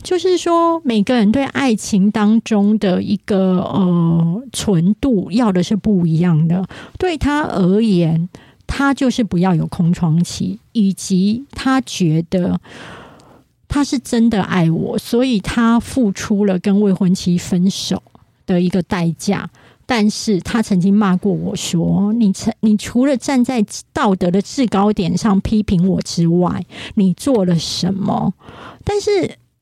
[0.02, 6.66] 就是说每个人对爱情当中的一个呃纯度要的是不一样的。
[6.98, 8.28] 对他而言，
[8.66, 12.60] 他就是不要有空窗期，以及他觉得
[13.66, 18.02] 他是真的爱我，所以他付出了跟未婚妻分手
[18.44, 19.48] 的一个代价。
[19.86, 26.64] 但是他曾经骂过我说：“你曾你除了站在道德的制高点上批评我之外，
[26.96, 28.34] 你做了什么？”
[28.84, 29.10] 但是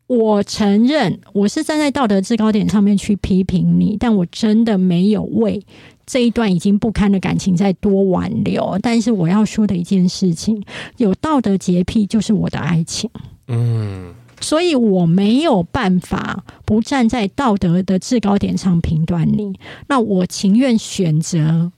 [0.06, 5.62] 我承认我是站在道德制高点上面去批评你，但我真的没有为
[6.06, 8.78] 这一段已经不堪的感情再多挽留。
[8.80, 10.64] 但是我要说的一件事情，
[10.96, 13.10] 有道德洁癖就是我的爱情。
[13.48, 14.14] 嗯。
[14.40, 19.58] 所以我没有办法不站在道德的制高点上评断你，
[19.88, 21.72] 那我情愿选择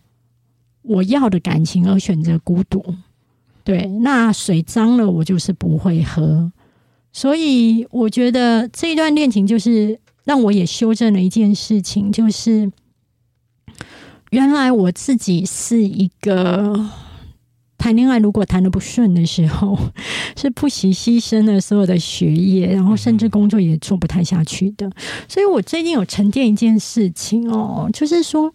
[0.82, 2.84] 我要的感情，而选择孤独。
[3.62, 6.50] 对，那水脏了，我就是不会喝。
[7.12, 12.70] 所以我觉得这一段恋情就是让我也修正了一件事情，就是
[14.30, 17.05] 原来我自己是一个。
[17.78, 19.78] 谈恋爱如果谈的不顺的时候，
[20.36, 24.90] 是不惜牺牲了所有的学业，然后甚至工作也做不太下去的。
[25.28, 28.52] 所以我最近有沉淀一件事情哦，就是说。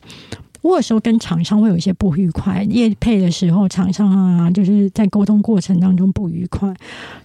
[0.62, 6.72] 我有时候跟厂商会有一些不愉快，业配的时候，厂商啊，就是在沟通过程当中不愉快。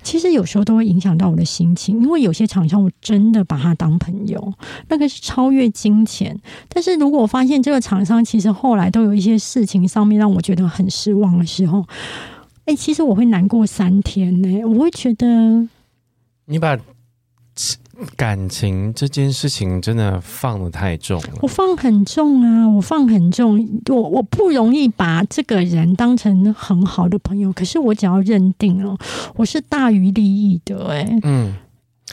[0.03, 4.53] 其实有时候都会影响到我的心情，因为有些厂商我真的把他当朋友，
[4.89, 6.39] 那个是超越金钱。
[6.69, 11.85] 但是如果我发现这个厂商其实后来都有一些事情上面让我觉得很失望的时候，
[12.65, 14.65] 哎，其实我会难过三天呢。
[14.65, 15.69] 我会觉得
[16.47, 16.79] 你把。
[18.17, 28.97] 感情这件事情真的放的太重了，我放很重啊，我放很重，我我不容易把这个人当成很好的朋友，可是我只要认定了，
[29.37, 31.55] 我是大于利益的，哎，嗯，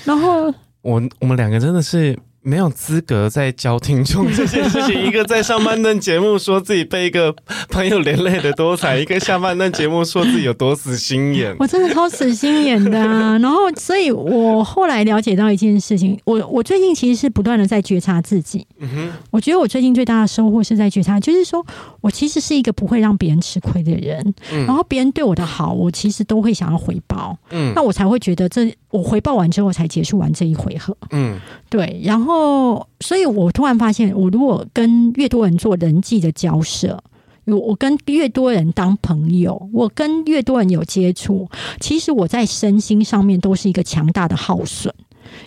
[0.05, 2.17] 然后我我们两个真的是。
[2.43, 5.05] 没有资格在教听众这件事情。
[5.05, 7.33] 一个在上半段节目说自己被一个
[7.69, 11.55] 朋友连累的多惨，一个下半段节目说自己有多死心眼。
[11.57, 13.37] 我真的超死心眼的啊！
[13.39, 18.67] 然后，所以我后来了解到一件事情，我我最近其实是不断的在觉察自己。
[18.79, 21.65] 嗯哼，我觉得我最近最大的收获是在觉察，就是说
[22.01, 24.33] 我其实是一个不会让别人吃亏的人。
[24.51, 27.37] 嗯，然后别人对我的好，我其实都会想要回报。
[27.51, 30.95] 嗯，那我才会觉得这我回报完之后才结束完这一回合。
[31.11, 31.37] 嗯，
[31.69, 32.53] 对，然后。
[32.73, 37.03] 哦，所以我突然发现，我如果跟越多人做人际的交涉，
[37.45, 44.93] 我我跟越多人当朋友，我跟越多人有接触，其实我在身心上面都是一个强大的耗损。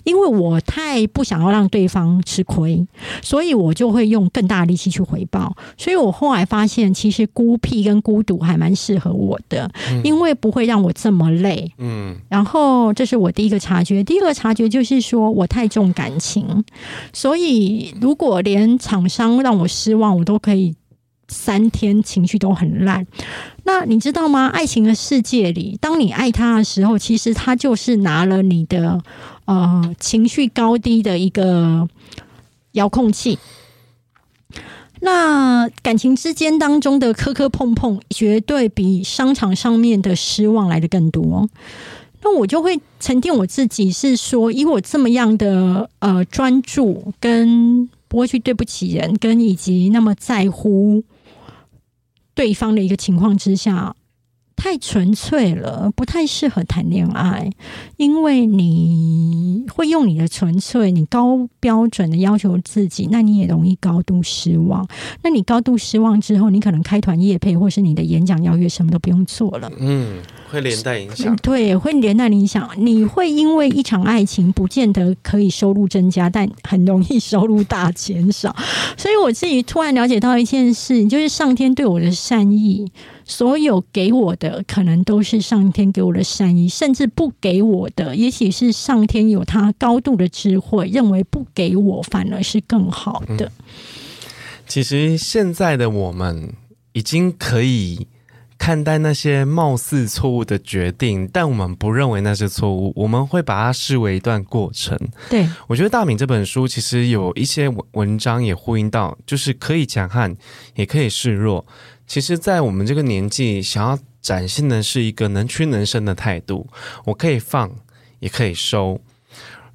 [0.05, 2.87] 因为我太不想要让对方吃亏，
[3.23, 5.57] 所以我就会用更大的力气去回报。
[5.77, 9.71] 所以我后来发现，其实孤僻跟孤独还蛮适合我的，
[10.05, 11.71] 因为不会让我这么累。
[11.79, 14.03] 嗯，然后这是我第一个察觉。
[14.05, 16.65] 第二个察觉就是说我太重感情，
[17.13, 20.75] 所以如果连厂商让我失望，我都可以
[21.29, 23.07] 三天情绪都很烂。
[23.65, 24.47] 那你知道吗？
[24.47, 29.01] 爱情的世界里，当你爱他的时候，其实他就是拿了你的。
[29.47, 31.89] 呃，情绪高低的一个
[32.73, 33.39] 遥控器。
[35.01, 41.49] 那感情之间当中的磕磕碰碰，绝对比商场上面的失望来的更多。
[42.23, 51.05] 那我就会沉淀我自己，是说，以我这么样的呃专注，跟不会去对不起人，跟以及那么在乎
[52.35, 53.95] 对方的一个情况之下。
[54.57, 57.49] 太纯粹了，不太适合谈恋爱，
[57.99, 64.87] 因为你会用你的纯粹，你高标准的要求自己，那你也容易高度失望。
[65.23, 69.71] 那你高度失望之后，你可能开团夜配或是你的演讲邀约什么都不用做了。
[69.79, 70.19] 嗯，
[70.51, 71.37] 会连带影响。
[71.37, 72.69] 对，会连带影响。
[72.77, 78.57] 你会因为一场爱情，不见得可以收入增加，但很容易收入大减少。
[78.97, 82.91] 所以我自己突然了解到一件事，就是上天对我的善意。
[83.29, 93.47] 所有给我的可能都是上天给我的善意，甚至不给我的，也许是上天有他高度的智慧，认为不给我反而是更好的。
[93.47, 93.51] 嗯，
[94.69, 96.53] 其实现在的我们
[96.93, 98.07] 已经可以
[98.57, 104.97] 看待那些貌似错误的决定，但我们不认为那是错误，我们会把它视为一段过程。
[105.29, 110.37] 对，我觉得大敏这本书其实有一些文文章也呼应到，就是可以强悍，
[110.77, 111.67] 也可以示弱。
[112.07, 116.69] 其实，在我们这个年纪，想要展现的是一个能屈能伸的态度。
[117.05, 117.71] 我可以放，
[118.21, 119.01] 也可以收。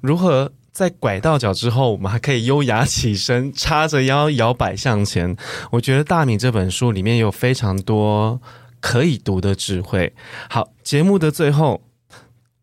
[0.00, 5.36] 如何在拐到脚之后，我们还可以优雅起身，叉着腰摇摆向前。
[5.70, 8.40] 我觉得大米这本书里面有非常多
[8.80, 10.12] 可以读的智慧。
[10.48, 11.82] 好，节目的最后，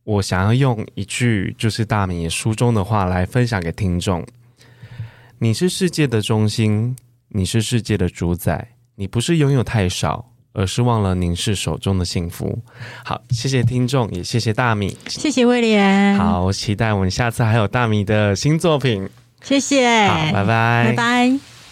[0.04, 4.26] 我想要用一句就是大米书中的话来分享给听众：
[5.38, 6.96] 你是世界的中心，
[7.28, 8.70] 你是世界的主宰，
[9.00, 10.28] 你不是拥有太少。
[10.52, 12.58] 而是忘了凝视手中的幸福。
[13.06, 16.18] 好，谢谢听众，也谢谢大米，谢谢威廉。
[16.18, 19.08] 好，期待我们下次还有大米的新作品。
[19.44, 21.49] 谢谢，好，拜拜，拜拜。